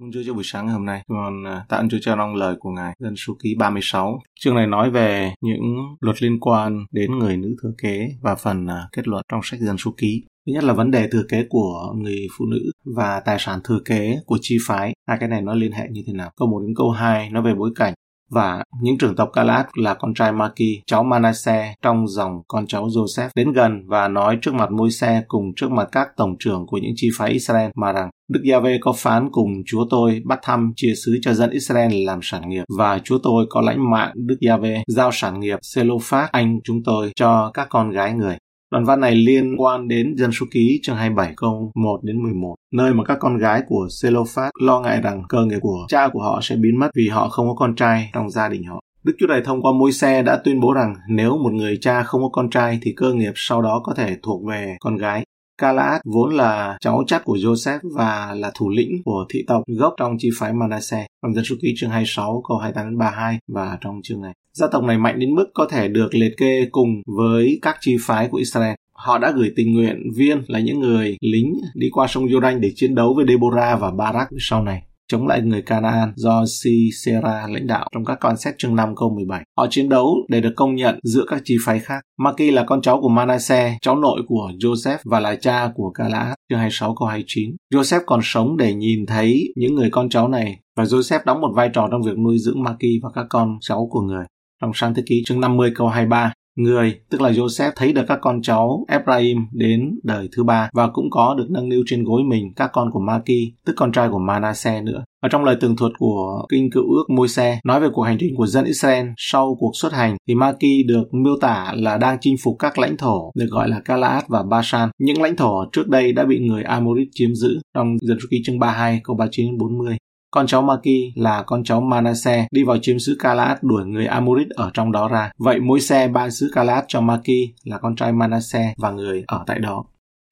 Ơn 0.00 0.12
Chúa 0.12 0.22
cho 0.26 0.34
buổi 0.34 0.42
sáng 0.44 0.66
ngày 0.66 0.72
hôm 0.72 0.84
nay. 0.84 1.02
Còn 1.08 1.44
à, 1.44 1.64
tạ 1.68 1.76
ơn 1.76 1.88
Chúa 1.88 1.98
cho 2.00 2.16
long 2.16 2.34
lời 2.34 2.56
của 2.60 2.70
Ngài. 2.70 2.94
Dân 2.98 3.16
số 3.16 3.36
ký 3.42 3.54
36. 3.54 4.20
Chương 4.40 4.54
này 4.54 4.66
nói 4.66 4.90
về 4.90 5.32
những 5.40 5.62
luật 6.00 6.22
liên 6.22 6.40
quan 6.40 6.84
đến 6.90 7.18
người 7.18 7.36
nữ 7.36 7.54
thừa 7.62 7.72
kế 7.82 8.08
và 8.20 8.34
phần 8.34 8.66
à, 8.66 8.88
kết 8.92 9.08
luận 9.08 9.24
trong 9.28 9.40
sách 9.44 9.60
dân 9.60 9.78
số 9.78 9.94
ký. 9.96 10.24
Thứ 10.46 10.52
nhất 10.52 10.64
là 10.64 10.72
vấn 10.72 10.90
đề 10.90 11.08
thừa 11.12 11.24
kế 11.28 11.44
của 11.48 11.94
người 11.96 12.26
phụ 12.38 12.44
nữ 12.44 12.70
và 12.96 13.20
tài 13.20 13.36
sản 13.38 13.60
thừa 13.64 13.80
kế 13.84 14.16
của 14.26 14.38
chi 14.40 14.56
phái. 14.66 14.92
Hai 15.08 15.16
cái 15.20 15.28
này 15.28 15.42
nó 15.42 15.54
liên 15.54 15.72
hệ 15.72 15.88
như 15.90 16.02
thế 16.06 16.12
nào? 16.12 16.30
Câu 16.36 16.48
1 16.48 16.60
đến 16.60 16.74
câu 16.76 16.90
2 16.90 17.30
nói 17.30 17.42
về 17.42 17.54
bối 17.54 17.70
cảnh 17.76 17.94
và 18.30 18.62
những 18.80 18.98
trưởng 18.98 19.16
tộc 19.16 19.30
Galat 19.32 19.66
là 19.74 19.94
con 19.94 20.14
trai 20.14 20.32
Maki, 20.32 20.82
cháu 20.86 21.04
Manasseh 21.04 21.76
trong 21.82 22.08
dòng 22.08 22.42
con 22.48 22.66
cháu 22.66 22.86
Joseph 22.86 23.28
đến 23.34 23.52
gần 23.52 23.82
và 23.86 24.08
nói 24.08 24.38
trước 24.42 24.54
mặt 24.54 24.70
Môi-se 24.70 25.22
cùng 25.28 25.52
trước 25.56 25.70
mặt 25.70 25.88
các 25.92 26.08
tổng 26.16 26.36
trưởng 26.38 26.66
của 26.66 26.78
những 26.78 26.92
chi 26.96 27.08
phái 27.18 27.30
Israel 27.30 27.70
mà 27.74 27.92
rằng 27.92 28.10
Đức 28.30 28.40
Giave 28.50 28.78
có 28.80 28.92
phán 28.92 29.28
cùng 29.32 29.52
Chúa 29.66 29.86
tôi 29.90 30.22
bắt 30.24 30.38
thăm 30.42 30.72
chia 30.76 30.92
sứ 31.04 31.18
cho 31.22 31.34
dân 31.34 31.50
Israel 31.50 31.92
làm 32.04 32.18
sản 32.22 32.48
nghiệp 32.48 32.64
và 32.78 32.98
Chúa 32.98 33.18
tôi 33.22 33.46
có 33.50 33.60
lãnh 33.60 33.90
mạng 33.90 34.12
Đức 34.14 34.36
Giave 34.40 34.82
giao 34.86 35.10
sản 35.12 35.40
nghiệp 35.40 35.58
Selophat 35.62 36.32
anh 36.32 36.58
chúng 36.64 36.82
tôi 36.84 37.12
cho 37.16 37.50
các 37.54 37.66
con 37.70 37.90
gái 37.90 38.12
người. 38.12 38.36
Đoạn 38.72 38.84
văn 38.84 39.00
này 39.00 39.14
liên 39.14 39.56
quan 39.56 39.88
đến 39.88 40.14
dân 40.16 40.32
số 40.32 40.46
ký 40.50 40.80
chương 40.82 40.96
27 40.96 41.34
câu 41.36 41.72
1 41.74 42.00
đến 42.02 42.22
11, 42.22 42.54
nơi 42.72 42.94
mà 42.94 43.04
các 43.04 43.18
con 43.20 43.38
gái 43.38 43.62
của 43.68 43.88
Selophat 44.02 44.52
lo 44.62 44.80
ngại 44.80 45.00
rằng 45.00 45.22
cơ 45.28 45.44
nghiệp 45.44 45.58
của 45.60 45.86
cha 45.88 46.08
của 46.12 46.22
họ 46.22 46.40
sẽ 46.42 46.56
biến 46.56 46.78
mất 46.78 46.88
vì 46.94 47.08
họ 47.08 47.28
không 47.28 47.48
có 47.48 47.54
con 47.54 47.74
trai 47.74 48.10
trong 48.12 48.30
gia 48.30 48.48
đình 48.48 48.64
họ. 48.64 48.80
Đức 49.04 49.12
Chúa 49.18 49.26
Trời 49.28 49.42
thông 49.44 49.62
qua 49.62 49.72
môi 49.72 49.92
xe 49.92 50.22
đã 50.22 50.40
tuyên 50.44 50.60
bố 50.60 50.72
rằng 50.72 50.94
nếu 51.08 51.38
một 51.38 51.52
người 51.52 51.78
cha 51.80 52.02
không 52.02 52.22
có 52.22 52.28
con 52.32 52.50
trai 52.50 52.78
thì 52.82 52.94
cơ 52.96 53.12
nghiệp 53.12 53.32
sau 53.34 53.62
đó 53.62 53.80
có 53.84 53.94
thể 53.96 54.16
thuộc 54.22 54.46
về 54.48 54.76
con 54.80 54.96
gái. 54.96 55.24
Galaad 55.60 56.00
vốn 56.04 56.36
là 56.36 56.78
cháu 56.80 57.04
chắt 57.06 57.24
của 57.24 57.36
Joseph 57.36 57.78
và 57.94 58.34
là 58.36 58.52
thủ 58.54 58.68
lĩnh 58.70 59.02
của 59.04 59.26
thị 59.28 59.44
tộc 59.46 59.62
gốc 59.66 59.94
trong 59.98 60.16
chi 60.18 60.28
phái 60.38 60.52
Manasseh. 60.52 61.06
Trong 61.22 61.34
dân 61.34 61.44
số 61.44 61.56
ký 61.62 61.74
chương 61.76 61.90
26 61.90 62.42
câu 62.48 62.58
28 62.58 62.90
đến 62.90 62.98
32 62.98 63.38
và 63.48 63.78
trong 63.80 64.00
chương 64.02 64.20
này. 64.20 64.32
Gia 64.52 64.66
tộc 64.66 64.84
này 64.84 64.98
mạnh 64.98 65.18
đến 65.18 65.34
mức 65.34 65.46
có 65.54 65.66
thể 65.70 65.88
được 65.88 66.14
liệt 66.14 66.32
kê 66.36 66.66
cùng 66.70 67.02
với 67.06 67.58
các 67.62 67.76
chi 67.80 67.96
phái 68.00 68.28
của 68.28 68.38
Israel. 68.38 68.74
Họ 68.92 69.18
đã 69.18 69.30
gửi 69.30 69.52
tình 69.56 69.74
nguyện 69.74 70.02
viên 70.16 70.42
là 70.46 70.60
những 70.60 70.80
người 70.80 71.16
lính 71.20 71.54
đi 71.74 71.88
qua 71.92 72.06
sông 72.06 72.26
Jordan 72.26 72.60
để 72.60 72.72
chiến 72.74 72.94
đấu 72.94 73.14
với 73.14 73.24
Deborah 73.28 73.80
và 73.80 73.90
Barak 73.90 74.28
sau 74.38 74.62
này 74.62 74.82
chống 75.10 75.26
lại 75.26 75.42
người 75.42 75.62
Canaan 75.62 76.12
do 76.16 76.44
Sisera 76.46 77.46
lãnh 77.48 77.66
đạo 77.66 77.88
trong 77.92 78.04
các 78.04 78.18
con 78.20 78.36
xét 78.36 78.54
chương 78.58 78.76
5 78.76 78.96
câu 78.96 79.14
17. 79.14 79.42
Họ 79.58 79.66
chiến 79.70 79.88
đấu 79.88 80.16
để 80.28 80.40
được 80.40 80.52
công 80.56 80.74
nhận 80.74 80.98
giữa 81.02 81.24
các 81.28 81.42
chi 81.44 81.56
phái 81.64 81.78
khác. 81.78 82.00
Maki 82.18 82.52
là 82.52 82.64
con 82.64 82.82
cháu 82.82 83.00
của 83.00 83.08
Manasseh, 83.08 83.72
cháu 83.82 83.96
nội 83.96 84.20
của 84.26 84.50
Joseph 84.58 84.98
và 85.04 85.20
là 85.20 85.36
cha 85.36 85.70
của 85.74 85.92
Galaad, 85.94 86.34
chương 86.50 86.58
26 86.58 86.94
câu 86.94 87.08
29. 87.08 87.50
Joseph 87.74 88.00
còn 88.06 88.20
sống 88.22 88.56
để 88.56 88.74
nhìn 88.74 89.06
thấy 89.06 89.52
những 89.56 89.74
người 89.74 89.88
con 89.90 90.08
cháu 90.08 90.28
này 90.28 90.58
và 90.76 90.84
Joseph 90.84 91.20
đóng 91.24 91.40
một 91.40 91.52
vai 91.54 91.70
trò 91.72 91.88
trong 91.90 92.02
việc 92.02 92.18
nuôi 92.18 92.38
dưỡng 92.38 92.62
Maki 92.62 93.00
và 93.02 93.10
các 93.14 93.26
con 93.30 93.58
cháu 93.60 93.88
của 93.90 94.00
người. 94.00 94.24
Trong 94.62 94.70
sáng 94.74 94.94
thế 94.94 95.02
ký 95.06 95.22
chương 95.26 95.40
50 95.40 95.72
câu 95.74 95.88
23, 95.88 96.32
người, 96.56 97.00
tức 97.10 97.20
là 97.20 97.30
Joseph 97.30 97.72
thấy 97.76 97.92
được 97.92 98.04
các 98.08 98.18
con 98.22 98.42
cháu 98.42 98.84
Ephraim 98.88 99.38
đến 99.52 99.98
đời 100.02 100.28
thứ 100.36 100.44
ba 100.44 100.70
và 100.72 100.88
cũng 100.88 101.10
có 101.10 101.34
được 101.38 101.46
nâng 101.50 101.68
niu 101.68 101.82
trên 101.86 102.04
gối 102.04 102.22
mình 102.22 102.52
các 102.56 102.70
con 102.72 102.90
của 102.90 103.00
Maki, 103.00 103.52
tức 103.64 103.72
con 103.76 103.92
trai 103.92 104.08
của 104.08 104.18
Manasseh 104.18 104.84
nữa. 104.84 105.04
Ở 105.22 105.28
trong 105.28 105.44
lời 105.44 105.56
tường 105.60 105.76
thuật 105.76 105.92
của 105.98 106.46
Kinh 106.48 106.70
Cựu 106.70 106.84
Ước 106.90 107.04
Môi-se 107.10 107.58
nói 107.64 107.80
về 107.80 107.88
cuộc 107.92 108.02
hành 108.02 108.16
trình 108.20 108.34
của 108.36 108.46
dân 108.46 108.64
Israel 108.64 109.06
sau 109.16 109.56
cuộc 109.60 109.72
xuất 109.74 109.92
hành 109.92 110.16
thì 110.28 110.34
Maki 110.34 110.86
được 110.86 111.14
miêu 111.14 111.36
tả 111.40 111.72
là 111.76 111.98
đang 111.98 112.18
chinh 112.20 112.36
phục 112.42 112.56
các 112.58 112.78
lãnh 112.78 112.96
thổ 112.96 113.30
được 113.34 113.46
gọi 113.50 113.68
là 113.68 113.82
Galaad 113.84 114.24
và 114.28 114.42
Bashan. 114.42 114.88
Những 114.98 115.22
lãnh 115.22 115.36
thổ 115.36 115.64
trước 115.72 115.88
đây 115.88 116.12
đã 116.12 116.24
bị 116.24 116.38
người 116.38 116.62
Amorit 116.62 117.08
chiếm 117.12 117.34
giữ 117.34 117.60
trong 117.74 117.96
dân 118.00 118.18
ký 118.30 118.42
chương 118.44 118.58
32 118.58 119.00
câu 119.04 119.16
39 119.16 119.46
đến 119.46 119.58
40. 119.58 119.96
Con 120.30 120.46
cháu 120.46 120.62
Maki 120.62 121.12
là 121.14 121.42
con 121.46 121.64
cháu 121.64 121.80
Manasseh 121.80 122.46
đi 122.50 122.64
vào 122.64 122.78
chiếm 122.82 122.98
xứ 122.98 123.16
Kalat 123.18 123.62
đuổi 123.62 123.86
người 123.86 124.06
Amorit 124.06 124.48
ở 124.50 124.70
trong 124.74 124.92
đó 124.92 125.08
ra. 125.08 125.30
Vậy 125.38 125.60
mỗi 125.60 125.80
xe 125.80 126.08
ban 126.08 126.30
xứ 126.30 126.50
Kalat 126.54 126.84
cho 126.88 127.00
Maki 127.00 127.50
là 127.64 127.78
con 127.78 127.96
trai 127.96 128.12
Manasseh 128.12 128.76
và 128.78 128.90
người 128.90 129.24
ở 129.26 129.44
tại 129.46 129.58
đó. 129.58 129.84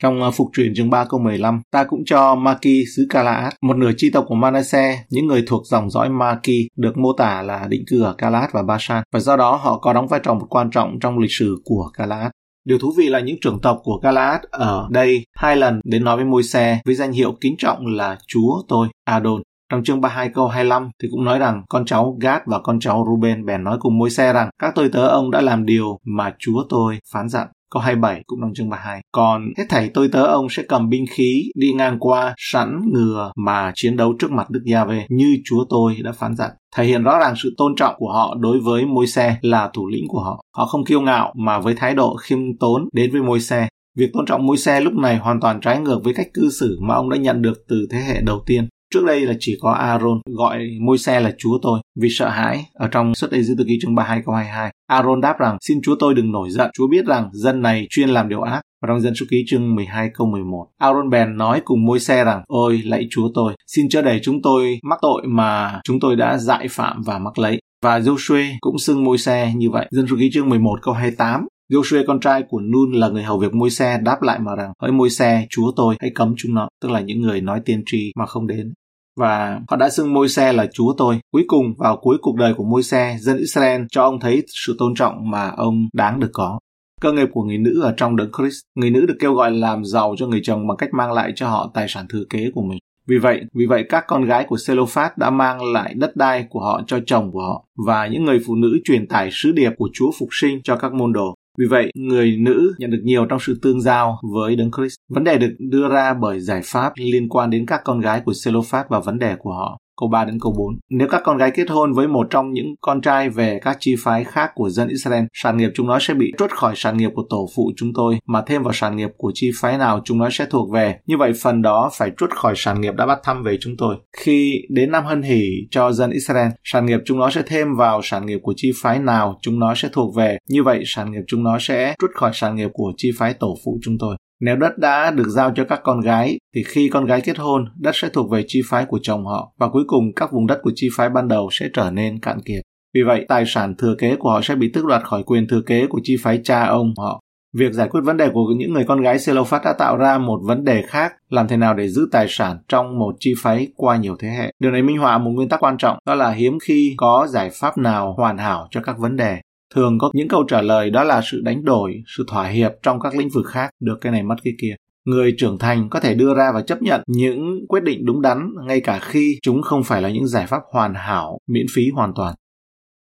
Trong 0.02 0.22
à, 0.22 0.30
Phục 0.30 0.48
truyền 0.52 0.74
chương 0.74 0.90
3 0.90 1.04
câu 1.04 1.20
15, 1.20 1.60
ta 1.70 1.84
cũng 1.84 2.02
cho 2.06 2.34
Maki 2.34 2.84
xứ 2.96 3.06
Kalaat, 3.10 3.54
một 3.62 3.76
nửa 3.76 3.90
chi 3.96 4.10
tộc 4.10 4.24
của 4.28 4.34
Manasseh, 4.34 4.98
những 5.10 5.26
người 5.26 5.44
thuộc 5.46 5.62
dòng 5.66 5.90
dõi 5.90 6.08
Maki 6.08 6.50
được 6.76 6.98
mô 6.98 7.12
tả 7.12 7.42
là 7.42 7.66
định 7.68 7.84
cư 7.86 8.02
ở 8.02 8.14
Kalaat 8.18 8.52
và 8.52 8.62
Bashan, 8.62 9.02
và 9.12 9.20
do 9.20 9.36
đó 9.36 9.56
họ 9.56 9.78
có 9.78 9.92
đóng 9.92 10.08
vai 10.08 10.20
trò 10.22 10.34
một 10.34 10.46
quan 10.50 10.70
trọng 10.70 10.98
trong 11.00 11.18
lịch 11.18 11.32
sử 11.32 11.56
của 11.64 11.90
Kalaat. 11.94 12.32
Điều 12.64 12.78
thú 12.78 12.92
vị 12.96 13.08
là 13.08 13.20
những 13.20 13.36
trưởng 13.40 13.60
tộc 13.60 13.80
của 13.82 14.00
Galaad 14.02 14.40
ở 14.50 14.88
đây 14.90 15.24
hai 15.36 15.56
lần 15.56 15.80
đến 15.84 16.04
nói 16.04 16.16
với 16.16 16.24
môi 16.24 16.42
xe 16.42 16.80
với 16.84 16.94
danh 16.94 17.12
hiệu 17.12 17.34
kính 17.40 17.54
trọng 17.58 17.86
là 17.86 18.18
Chúa 18.26 18.62
tôi, 18.68 18.88
Adon. 19.04 19.42
Trong 19.72 19.84
chương 19.84 20.00
32 20.00 20.30
câu 20.34 20.48
25 20.48 20.90
thì 21.02 21.08
cũng 21.10 21.24
nói 21.24 21.38
rằng 21.38 21.62
con 21.68 21.84
cháu 21.84 22.16
Gad 22.20 22.42
và 22.46 22.58
con 22.58 22.80
cháu 22.80 23.04
Ruben 23.08 23.46
bèn 23.46 23.64
nói 23.64 23.78
cùng 23.80 23.98
môi 23.98 24.10
xe 24.10 24.32
rằng, 24.32 24.50
các 24.58 24.72
tôi 24.74 24.88
tớ 24.92 25.08
ông 25.08 25.30
đã 25.30 25.40
làm 25.40 25.66
điều 25.66 25.98
mà 26.04 26.34
chúa 26.38 26.64
tôi 26.68 26.98
phán 27.12 27.28
dặn. 27.28 27.46
Câu 27.70 27.82
27 27.82 28.22
cũng 28.26 28.40
trong 28.40 28.54
chương 28.54 28.70
32. 28.70 29.00
Còn 29.12 29.42
hết 29.58 29.64
thảy 29.68 29.90
tôi 29.94 30.08
tớ 30.12 30.24
ông 30.24 30.48
sẽ 30.50 30.62
cầm 30.68 30.88
binh 30.88 31.04
khí 31.10 31.42
đi 31.54 31.72
ngang 31.72 31.98
qua 31.98 32.34
sẵn 32.36 32.80
ngừa 32.92 33.32
mà 33.36 33.72
chiến 33.74 33.96
đấu 33.96 34.14
trước 34.18 34.30
mặt 34.30 34.50
Đức 34.50 34.60
Gia-vê 34.64 35.06
như 35.08 35.36
Chúa 35.44 35.64
tôi 35.68 35.96
đã 36.04 36.12
phán 36.12 36.36
dặn. 36.36 36.50
Thể 36.76 36.84
hiện 36.84 37.02
rõ 37.02 37.18
ràng 37.18 37.34
sự 37.36 37.54
tôn 37.56 37.74
trọng 37.76 37.94
của 37.98 38.12
họ 38.12 38.34
đối 38.40 38.60
với 38.60 38.86
môi 38.86 39.06
xe 39.06 39.36
là 39.42 39.70
thủ 39.74 39.88
lĩnh 39.88 40.04
của 40.08 40.20
họ. 40.20 40.44
Họ 40.56 40.66
không 40.66 40.84
kiêu 40.84 41.00
ngạo 41.00 41.34
mà 41.36 41.58
với 41.58 41.74
thái 41.74 41.94
độ 41.94 42.16
khiêm 42.16 42.38
tốn 42.60 42.88
đến 42.92 43.12
với 43.12 43.22
môi 43.22 43.40
xe. 43.40 43.68
Việc 43.96 44.10
tôn 44.12 44.26
trọng 44.26 44.46
môi 44.46 44.56
xe 44.56 44.80
lúc 44.80 44.94
này 44.94 45.16
hoàn 45.16 45.40
toàn 45.40 45.60
trái 45.60 45.80
ngược 45.80 46.00
với 46.04 46.14
cách 46.14 46.28
cư 46.34 46.50
xử 46.50 46.78
mà 46.82 46.94
ông 46.94 47.10
đã 47.10 47.16
nhận 47.16 47.42
được 47.42 47.64
từ 47.68 47.86
thế 47.90 47.98
hệ 47.98 48.20
đầu 48.20 48.42
tiên. 48.46 48.68
Trước 48.94 49.04
đây 49.04 49.20
là 49.20 49.34
chỉ 49.40 49.58
có 49.60 49.72
Aaron 49.72 50.20
gọi 50.30 50.58
môi 50.80 50.98
xe 50.98 51.20
là 51.20 51.32
chúa 51.38 51.58
tôi 51.62 51.80
vì 52.00 52.08
sợ 52.10 52.28
hãi 52.28 52.64
ở 52.74 52.88
trong 52.88 53.14
xuất 53.14 53.30
Ê 53.30 53.40
Tư 53.58 53.64
Ký 53.68 53.78
chương 53.82 53.94
32 53.94 54.22
câu 54.26 54.34
22. 54.34 54.72
Aaron 54.86 55.20
đáp 55.20 55.38
rằng 55.38 55.56
xin 55.60 55.80
chúa 55.82 55.96
tôi 55.98 56.14
đừng 56.14 56.32
nổi 56.32 56.50
giận, 56.50 56.70
chúa 56.74 56.86
biết 56.86 57.06
rằng 57.06 57.30
dân 57.32 57.62
này 57.62 57.86
chuyên 57.90 58.08
làm 58.08 58.28
điều 58.28 58.40
ác. 58.40 58.60
Và 58.82 58.86
trong 58.88 59.00
dân 59.00 59.14
số 59.14 59.26
ký 59.30 59.44
chương 59.46 59.74
12 59.74 60.10
câu 60.14 60.26
11, 60.26 60.66
Aaron 60.78 61.10
bèn 61.10 61.36
nói 61.36 61.62
cùng 61.64 61.86
môi 61.86 62.00
xe 62.00 62.24
rằng, 62.24 62.42
ôi 62.46 62.82
lạy 62.84 63.06
chúa 63.10 63.30
tôi, 63.34 63.54
xin 63.66 63.88
cho 63.88 64.02
để 64.02 64.20
chúng 64.22 64.42
tôi 64.42 64.78
mắc 64.82 64.98
tội 65.02 65.22
mà 65.26 65.80
chúng 65.84 66.00
tôi 66.00 66.16
đã 66.16 66.38
dại 66.38 66.66
phạm 66.70 67.02
và 67.02 67.18
mắc 67.18 67.38
lấy. 67.38 67.60
Và 67.82 67.98
Joshua 67.98 68.52
cũng 68.60 68.78
xưng 68.78 69.04
môi 69.04 69.18
xe 69.18 69.52
như 69.56 69.70
vậy. 69.70 69.86
Dân 69.90 70.06
số 70.10 70.16
ký 70.18 70.30
chương 70.32 70.48
11 70.48 70.82
câu 70.82 70.94
28, 70.94 71.46
Joshua 71.72 72.04
con 72.06 72.20
trai 72.20 72.42
của 72.48 72.60
Nun 72.60 72.92
là 72.92 73.08
người 73.08 73.22
hầu 73.22 73.38
việc 73.38 73.54
môi 73.54 73.70
xe 73.70 73.98
đáp 74.02 74.22
lại 74.22 74.38
mà 74.38 74.54
rằng 74.54 74.72
hỡi 74.82 74.92
môi 74.92 75.10
xe 75.10 75.46
chúa 75.50 75.72
tôi 75.76 75.96
hãy 76.00 76.10
cấm 76.14 76.34
chúng 76.36 76.54
nó 76.54 76.68
tức 76.82 76.90
là 76.90 77.00
những 77.00 77.20
người 77.20 77.40
nói 77.40 77.60
tiên 77.64 77.82
tri 77.86 78.12
mà 78.16 78.26
không 78.26 78.46
đến 78.46 78.72
và 79.18 79.60
họ 79.68 79.76
đã 79.76 79.90
xưng 79.90 80.14
môi 80.14 80.28
xe 80.28 80.52
là 80.52 80.66
chúa 80.72 80.94
tôi. 80.96 81.20
Cuối 81.32 81.44
cùng 81.46 81.74
vào 81.78 81.96
cuối 81.96 82.16
cuộc 82.22 82.36
đời 82.36 82.54
của 82.54 82.64
môi 82.64 82.82
xe, 82.82 83.16
dân 83.20 83.36
Israel 83.36 83.82
cho 83.90 84.02
ông 84.02 84.20
thấy 84.20 84.42
sự 84.66 84.76
tôn 84.78 84.94
trọng 84.94 85.30
mà 85.30 85.48
ông 85.48 85.88
đáng 85.92 86.20
được 86.20 86.30
có. 86.32 86.58
Cơ 87.00 87.12
nghiệp 87.12 87.28
của 87.32 87.42
người 87.42 87.58
nữ 87.58 87.80
ở 87.82 87.94
trong 87.96 88.16
đấng 88.16 88.30
Christ, 88.38 88.60
người 88.74 88.90
nữ 88.90 89.06
được 89.06 89.16
kêu 89.20 89.34
gọi 89.34 89.50
làm 89.50 89.84
giàu 89.84 90.14
cho 90.18 90.26
người 90.26 90.40
chồng 90.42 90.68
bằng 90.68 90.76
cách 90.76 90.90
mang 90.92 91.12
lại 91.12 91.32
cho 91.36 91.48
họ 91.48 91.70
tài 91.74 91.86
sản 91.88 92.06
thừa 92.08 92.24
kế 92.30 92.50
của 92.54 92.62
mình. 92.62 92.78
Vì 93.06 93.18
vậy, 93.18 93.40
vì 93.54 93.66
vậy 93.66 93.84
các 93.88 94.04
con 94.08 94.24
gái 94.24 94.44
của 94.48 94.56
Selophat 94.56 95.18
đã 95.18 95.30
mang 95.30 95.72
lại 95.72 95.94
đất 95.94 96.16
đai 96.16 96.46
của 96.50 96.60
họ 96.60 96.82
cho 96.86 96.98
chồng 97.06 97.32
của 97.32 97.40
họ 97.40 97.64
và 97.86 98.06
những 98.06 98.24
người 98.24 98.40
phụ 98.46 98.54
nữ 98.54 98.78
truyền 98.84 99.08
tải 99.08 99.28
sứ 99.32 99.52
điệp 99.52 99.70
của 99.78 99.88
Chúa 99.92 100.10
phục 100.18 100.28
sinh 100.32 100.60
cho 100.64 100.76
các 100.76 100.92
môn 100.92 101.12
đồ. 101.12 101.34
Vì 101.58 101.66
vậy, 101.70 101.90
người 101.94 102.36
nữ 102.36 102.74
nhận 102.78 102.90
được 102.90 103.00
nhiều 103.04 103.26
trong 103.26 103.38
sự 103.40 103.58
tương 103.62 103.80
giao 103.80 104.18
với 104.34 104.56
Đấng 104.56 104.70
Christ. 104.76 104.94
Vấn 105.08 105.24
đề 105.24 105.38
được 105.38 105.56
đưa 105.58 105.88
ra 105.88 106.14
bởi 106.14 106.40
giải 106.40 106.60
pháp 106.64 106.92
liên 106.96 107.28
quan 107.28 107.50
đến 107.50 107.66
các 107.66 107.80
con 107.84 108.00
gái 108.00 108.22
của 108.24 108.32
Selophat 108.32 108.88
và 108.88 109.00
vấn 109.00 109.18
đề 109.18 109.36
của 109.38 109.52
họ 109.52 109.78
câu 110.00 110.08
3 110.08 110.24
đến 110.24 110.38
câu 110.42 110.54
4. 110.58 110.78
Nếu 110.90 111.08
các 111.08 111.22
con 111.24 111.38
gái 111.38 111.50
kết 111.50 111.70
hôn 111.70 111.92
với 111.92 112.08
một 112.08 112.26
trong 112.30 112.52
những 112.52 112.74
con 112.80 113.00
trai 113.00 113.30
về 113.30 113.58
các 113.62 113.76
chi 113.80 113.96
phái 113.98 114.24
khác 114.24 114.50
của 114.54 114.70
dân 114.70 114.88
Israel, 114.88 115.24
sản 115.32 115.56
nghiệp 115.56 115.70
chúng 115.74 115.86
nó 115.86 115.98
sẽ 115.98 116.14
bị 116.14 116.32
trút 116.38 116.50
khỏi 116.50 116.72
sản 116.76 116.96
nghiệp 116.96 117.10
của 117.14 117.24
tổ 117.30 117.48
phụ 117.56 117.72
chúng 117.76 117.92
tôi, 117.94 118.18
mà 118.26 118.42
thêm 118.46 118.62
vào 118.62 118.72
sản 118.72 118.96
nghiệp 118.96 119.10
của 119.16 119.32
chi 119.34 119.50
phái 119.60 119.78
nào 119.78 120.00
chúng 120.04 120.18
nó 120.18 120.30
sẽ 120.30 120.46
thuộc 120.50 120.70
về. 120.72 120.96
Như 121.06 121.16
vậy 121.16 121.32
phần 121.42 121.62
đó 121.62 121.90
phải 121.98 122.10
trút 122.18 122.30
khỏi 122.30 122.54
sản 122.56 122.80
nghiệp 122.80 122.94
đã 122.94 123.06
bắt 123.06 123.18
thăm 123.24 123.42
về 123.42 123.56
chúng 123.60 123.74
tôi. 123.78 123.96
Khi 124.16 124.62
đến 124.70 124.90
năm 124.90 125.04
hân 125.04 125.22
hỷ 125.22 125.42
cho 125.70 125.92
dân 125.92 126.10
Israel, 126.10 126.48
sản 126.64 126.86
nghiệp 126.86 127.00
chúng 127.04 127.18
nó 127.18 127.30
sẽ 127.30 127.42
thêm 127.46 127.66
vào 127.78 128.00
sản 128.02 128.26
nghiệp 128.26 128.38
của 128.42 128.54
chi 128.56 128.70
phái 128.82 128.98
nào 128.98 129.38
chúng 129.42 129.58
nó 129.58 129.74
sẽ 129.76 129.88
thuộc 129.92 130.14
về. 130.16 130.38
Như 130.48 130.62
vậy 130.62 130.82
sản 130.86 131.12
nghiệp 131.12 131.22
chúng 131.26 131.42
nó 131.42 131.58
sẽ 131.60 131.94
trút 132.00 132.10
khỏi 132.14 132.30
sản 132.34 132.56
nghiệp 132.56 132.70
của 132.72 132.92
chi 132.96 133.10
phái 133.18 133.34
tổ 133.34 133.56
phụ 133.64 133.78
chúng 133.82 133.98
tôi. 133.98 134.16
Nếu 134.40 134.56
đất 134.56 134.78
đã 134.78 135.10
được 135.10 135.28
giao 135.28 135.52
cho 135.54 135.64
các 135.64 135.80
con 135.82 136.00
gái, 136.00 136.38
thì 136.54 136.62
khi 136.62 136.88
con 136.92 137.06
gái 137.06 137.20
kết 137.20 137.38
hôn, 137.38 137.64
đất 137.78 137.92
sẽ 137.94 138.08
thuộc 138.08 138.30
về 138.30 138.44
chi 138.46 138.60
phái 138.68 138.84
của 138.84 138.98
chồng 139.02 139.26
họ, 139.26 139.52
và 139.58 139.68
cuối 139.68 139.84
cùng 139.86 140.04
các 140.16 140.32
vùng 140.32 140.46
đất 140.46 140.58
của 140.62 140.72
chi 140.74 140.88
phái 140.96 141.10
ban 141.10 141.28
đầu 141.28 141.48
sẽ 141.52 141.68
trở 141.74 141.90
nên 141.90 142.20
cạn 142.20 142.40
kiệt. 142.40 142.62
Vì 142.94 143.02
vậy, 143.02 143.24
tài 143.28 143.44
sản 143.46 143.74
thừa 143.78 143.94
kế 143.98 144.16
của 144.16 144.30
họ 144.30 144.40
sẽ 144.42 144.54
bị 144.54 144.70
tước 144.74 144.84
đoạt 144.84 145.02
khỏi 145.04 145.22
quyền 145.22 145.48
thừa 145.48 145.60
kế 145.66 145.86
của 145.86 146.00
chi 146.02 146.16
phái 146.20 146.40
cha 146.44 146.64
ông 146.64 146.94
họ. 146.98 147.20
Việc 147.56 147.72
giải 147.72 147.88
quyết 147.88 148.00
vấn 148.04 148.16
đề 148.16 148.28
của 148.32 148.40
những 148.56 148.72
người 148.72 148.84
con 148.84 149.00
gái 149.00 149.18
Selophat 149.18 149.62
đã 149.64 149.72
tạo 149.78 149.96
ra 149.96 150.18
một 150.18 150.40
vấn 150.42 150.64
đề 150.64 150.82
khác, 150.82 151.12
làm 151.28 151.48
thế 151.48 151.56
nào 151.56 151.74
để 151.74 151.88
giữ 151.88 152.08
tài 152.12 152.26
sản 152.28 152.58
trong 152.68 152.98
một 152.98 153.14
chi 153.20 153.34
phái 153.38 153.68
qua 153.76 153.96
nhiều 153.96 154.16
thế 154.18 154.28
hệ. 154.28 154.52
Điều 154.58 154.70
này 154.70 154.82
minh 154.82 154.98
họa 154.98 155.18
một 155.18 155.30
nguyên 155.30 155.48
tắc 155.48 155.60
quan 155.60 155.76
trọng, 155.78 155.98
đó 156.06 156.14
là 156.14 156.30
hiếm 156.30 156.58
khi 156.62 156.94
có 156.96 157.26
giải 157.30 157.50
pháp 157.52 157.78
nào 157.78 158.14
hoàn 158.16 158.38
hảo 158.38 158.68
cho 158.70 158.80
các 158.80 158.98
vấn 158.98 159.16
đề 159.16 159.40
thường 159.74 159.98
có 159.98 160.10
những 160.14 160.28
câu 160.28 160.44
trả 160.48 160.62
lời 160.62 160.90
đó 160.90 161.04
là 161.04 161.20
sự 161.30 161.40
đánh 161.44 161.64
đổi, 161.64 162.02
sự 162.16 162.24
thỏa 162.28 162.48
hiệp 162.48 162.72
trong 162.82 163.00
các 163.00 163.16
lĩnh 163.16 163.28
vực 163.28 163.46
khác, 163.46 163.70
được 163.80 163.98
cái 164.00 164.12
này 164.12 164.22
mất 164.22 164.36
cái 164.44 164.52
kia. 164.60 164.74
người 165.04 165.34
trưởng 165.38 165.58
thành 165.58 165.88
có 165.90 166.00
thể 166.00 166.14
đưa 166.14 166.34
ra 166.34 166.52
và 166.54 166.62
chấp 166.62 166.82
nhận 166.82 167.02
những 167.06 167.66
quyết 167.68 167.82
định 167.82 168.04
đúng 168.04 168.22
đắn 168.22 168.50
ngay 168.66 168.80
cả 168.80 168.98
khi 168.98 169.38
chúng 169.42 169.62
không 169.62 169.84
phải 169.84 170.02
là 170.02 170.10
những 170.10 170.26
giải 170.26 170.46
pháp 170.46 170.60
hoàn 170.72 170.94
hảo, 170.94 171.38
miễn 171.46 171.66
phí 171.74 171.82
hoàn 171.94 172.12
toàn. 172.16 172.34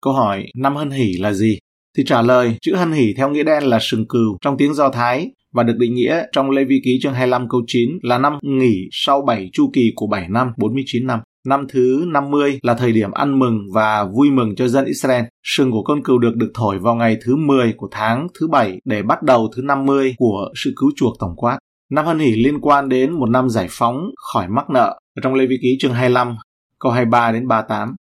Câu 0.01 0.13
hỏi 0.13 0.45
năm 0.55 0.75
hân 0.75 0.91
hỉ 0.91 1.13
là 1.19 1.33
gì? 1.33 1.59
Thì 1.97 2.03
trả 2.05 2.21
lời, 2.21 2.57
chữ 2.61 2.75
hân 2.75 2.91
hỉ 2.91 3.13
theo 3.17 3.29
nghĩa 3.29 3.43
đen 3.43 3.63
là 3.63 3.79
sừng 3.81 4.07
cừu 4.07 4.37
trong 4.41 4.57
tiếng 4.57 4.73
Do 4.73 4.89
Thái 4.89 5.31
và 5.53 5.63
được 5.63 5.77
định 5.77 5.93
nghĩa 5.93 6.23
trong 6.31 6.49
Lê 6.49 6.63
Vi 6.63 6.81
Ký 6.83 6.99
chương 7.01 7.13
25 7.13 7.49
câu 7.49 7.61
9 7.67 7.89
là 8.01 8.17
năm 8.17 8.33
nghỉ 8.43 8.87
sau 8.91 9.21
7 9.21 9.49
chu 9.53 9.69
kỳ 9.73 9.91
của 9.95 10.07
7 10.07 10.27
năm, 10.29 10.51
49 10.57 11.07
năm. 11.07 11.19
Năm 11.47 11.65
thứ 11.69 12.05
50 12.07 12.59
là 12.63 12.73
thời 12.73 12.91
điểm 12.91 13.11
ăn 13.11 13.39
mừng 13.39 13.59
và 13.73 14.03
vui 14.03 14.31
mừng 14.31 14.55
cho 14.55 14.67
dân 14.67 14.85
Israel. 14.85 15.23
Sừng 15.43 15.71
của 15.71 15.83
con 15.83 16.03
cừu 16.03 16.19
được 16.19 16.35
được 16.35 16.51
thổi 16.53 16.79
vào 16.79 16.95
ngày 16.95 17.17
thứ 17.25 17.35
10 17.35 17.73
của 17.77 17.87
tháng 17.91 18.27
thứ 18.39 18.47
7 18.47 18.79
để 18.85 19.03
bắt 19.03 19.23
đầu 19.23 19.49
thứ 19.55 19.61
50 19.61 20.15
của 20.17 20.49
sự 20.55 20.73
cứu 20.75 20.91
chuộc 20.95 21.15
tổng 21.19 21.35
quát. 21.35 21.59
Năm 21.91 22.05
hân 22.05 22.19
hỷ 22.19 22.31
liên 22.31 22.59
quan 22.61 22.89
đến 22.89 23.11
một 23.11 23.29
năm 23.29 23.49
giải 23.49 23.67
phóng 23.69 24.09
khỏi 24.33 24.47
mắc 24.49 24.69
nợ 24.69 24.99
trong 25.23 25.33
Lê 25.33 25.45
Vi 25.45 25.57
Ký 25.61 25.77
chương 25.79 25.93
25 25.93 26.35
câu 26.79 26.91
23 26.91 27.31
đến 27.31 27.47
38 27.47 27.95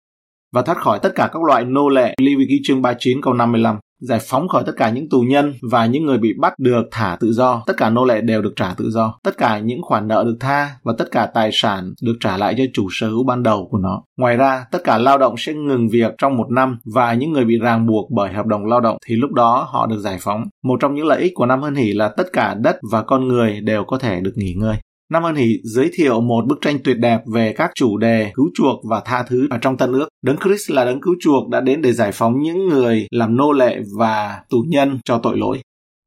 và 0.52 0.62
thoát 0.62 0.78
khỏi 0.78 0.98
tất 1.02 1.12
cả 1.14 1.30
các 1.32 1.42
loại 1.42 1.64
nô 1.64 1.88
lệ 1.88 2.14
Lê 2.20 2.32
Vi 2.38 2.44
Ký 2.48 2.60
chương 2.64 2.82
39 2.82 3.22
câu 3.22 3.34
55 3.34 3.78
giải 4.02 4.18
phóng 4.22 4.48
khỏi 4.48 4.62
tất 4.66 4.72
cả 4.76 4.90
những 4.90 5.08
tù 5.08 5.20
nhân 5.20 5.54
và 5.70 5.86
những 5.86 6.06
người 6.06 6.18
bị 6.18 6.32
bắt 6.38 6.58
được 6.58 6.82
thả 6.90 7.16
tự 7.20 7.32
do. 7.32 7.62
Tất 7.66 7.76
cả 7.76 7.90
nô 7.90 8.04
lệ 8.04 8.20
đều 8.20 8.42
được 8.42 8.52
trả 8.56 8.74
tự 8.74 8.90
do. 8.90 9.14
Tất 9.24 9.38
cả 9.38 9.58
những 9.58 9.82
khoản 9.82 10.08
nợ 10.08 10.24
được 10.26 10.36
tha 10.40 10.70
và 10.82 10.92
tất 10.98 11.10
cả 11.10 11.26
tài 11.26 11.50
sản 11.52 11.94
được 12.02 12.14
trả 12.20 12.36
lại 12.36 12.54
cho 12.58 12.64
chủ 12.72 12.86
sở 12.90 13.08
hữu 13.08 13.24
ban 13.24 13.42
đầu 13.42 13.68
của 13.70 13.78
nó. 13.78 14.02
Ngoài 14.18 14.36
ra, 14.36 14.64
tất 14.70 14.84
cả 14.84 14.98
lao 14.98 15.18
động 15.18 15.34
sẽ 15.38 15.54
ngừng 15.54 15.88
việc 15.88 16.14
trong 16.18 16.36
một 16.36 16.50
năm 16.50 16.78
và 16.94 17.14
những 17.14 17.32
người 17.32 17.44
bị 17.44 17.58
ràng 17.58 17.86
buộc 17.86 18.10
bởi 18.10 18.32
hợp 18.32 18.46
đồng 18.46 18.66
lao 18.66 18.80
động 18.80 18.96
thì 19.06 19.16
lúc 19.16 19.32
đó 19.32 19.68
họ 19.70 19.86
được 19.86 19.98
giải 19.98 20.18
phóng. 20.20 20.44
Một 20.64 20.76
trong 20.80 20.94
những 20.94 21.06
lợi 21.06 21.20
ích 21.20 21.32
của 21.34 21.46
năm 21.46 21.62
hân 21.62 21.74
hỷ 21.74 21.92
là 21.92 22.08
tất 22.08 22.32
cả 22.32 22.54
đất 22.54 22.76
và 22.90 23.02
con 23.02 23.28
người 23.28 23.60
đều 23.60 23.84
có 23.84 23.98
thể 23.98 24.20
được 24.20 24.32
nghỉ 24.36 24.54
ngơi. 24.54 24.76
Nam 25.12 25.22
ơn 25.22 25.34
Hỷ 25.34 25.58
giới 25.64 25.90
thiệu 25.94 26.20
một 26.20 26.46
bức 26.46 26.58
tranh 26.60 26.78
tuyệt 26.84 26.96
đẹp 26.98 27.20
về 27.34 27.54
các 27.56 27.70
chủ 27.74 27.96
đề 27.96 28.30
cứu 28.34 28.50
chuộc 28.54 28.80
và 28.90 29.02
tha 29.04 29.22
thứ 29.22 29.46
ở 29.50 29.58
trong 29.58 29.76
Tân 29.76 29.92
ước. 29.92 30.08
Đấng 30.22 30.36
Christ 30.36 30.70
là 30.70 30.84
đấng 30.84 31.00
cứu 31.00 31.14
chuộc 31.20 31.48
đã 31.48 31.60
đến 31.60 31.82
để 31.82 31.92
giải 31.92 32.12
phóng 32.12 32.42
những 32.42 32.68
người 32.68 33.06
làm 33.10 33.36
nô 33.36 33.52
lệ 33.52 33.80
và 33.98 34.40
tù 34.50 34.64
nhân 34.68 34.98
cho 35.04 35.18
tội 35.18 35.38
lỗi. 35.38 35.58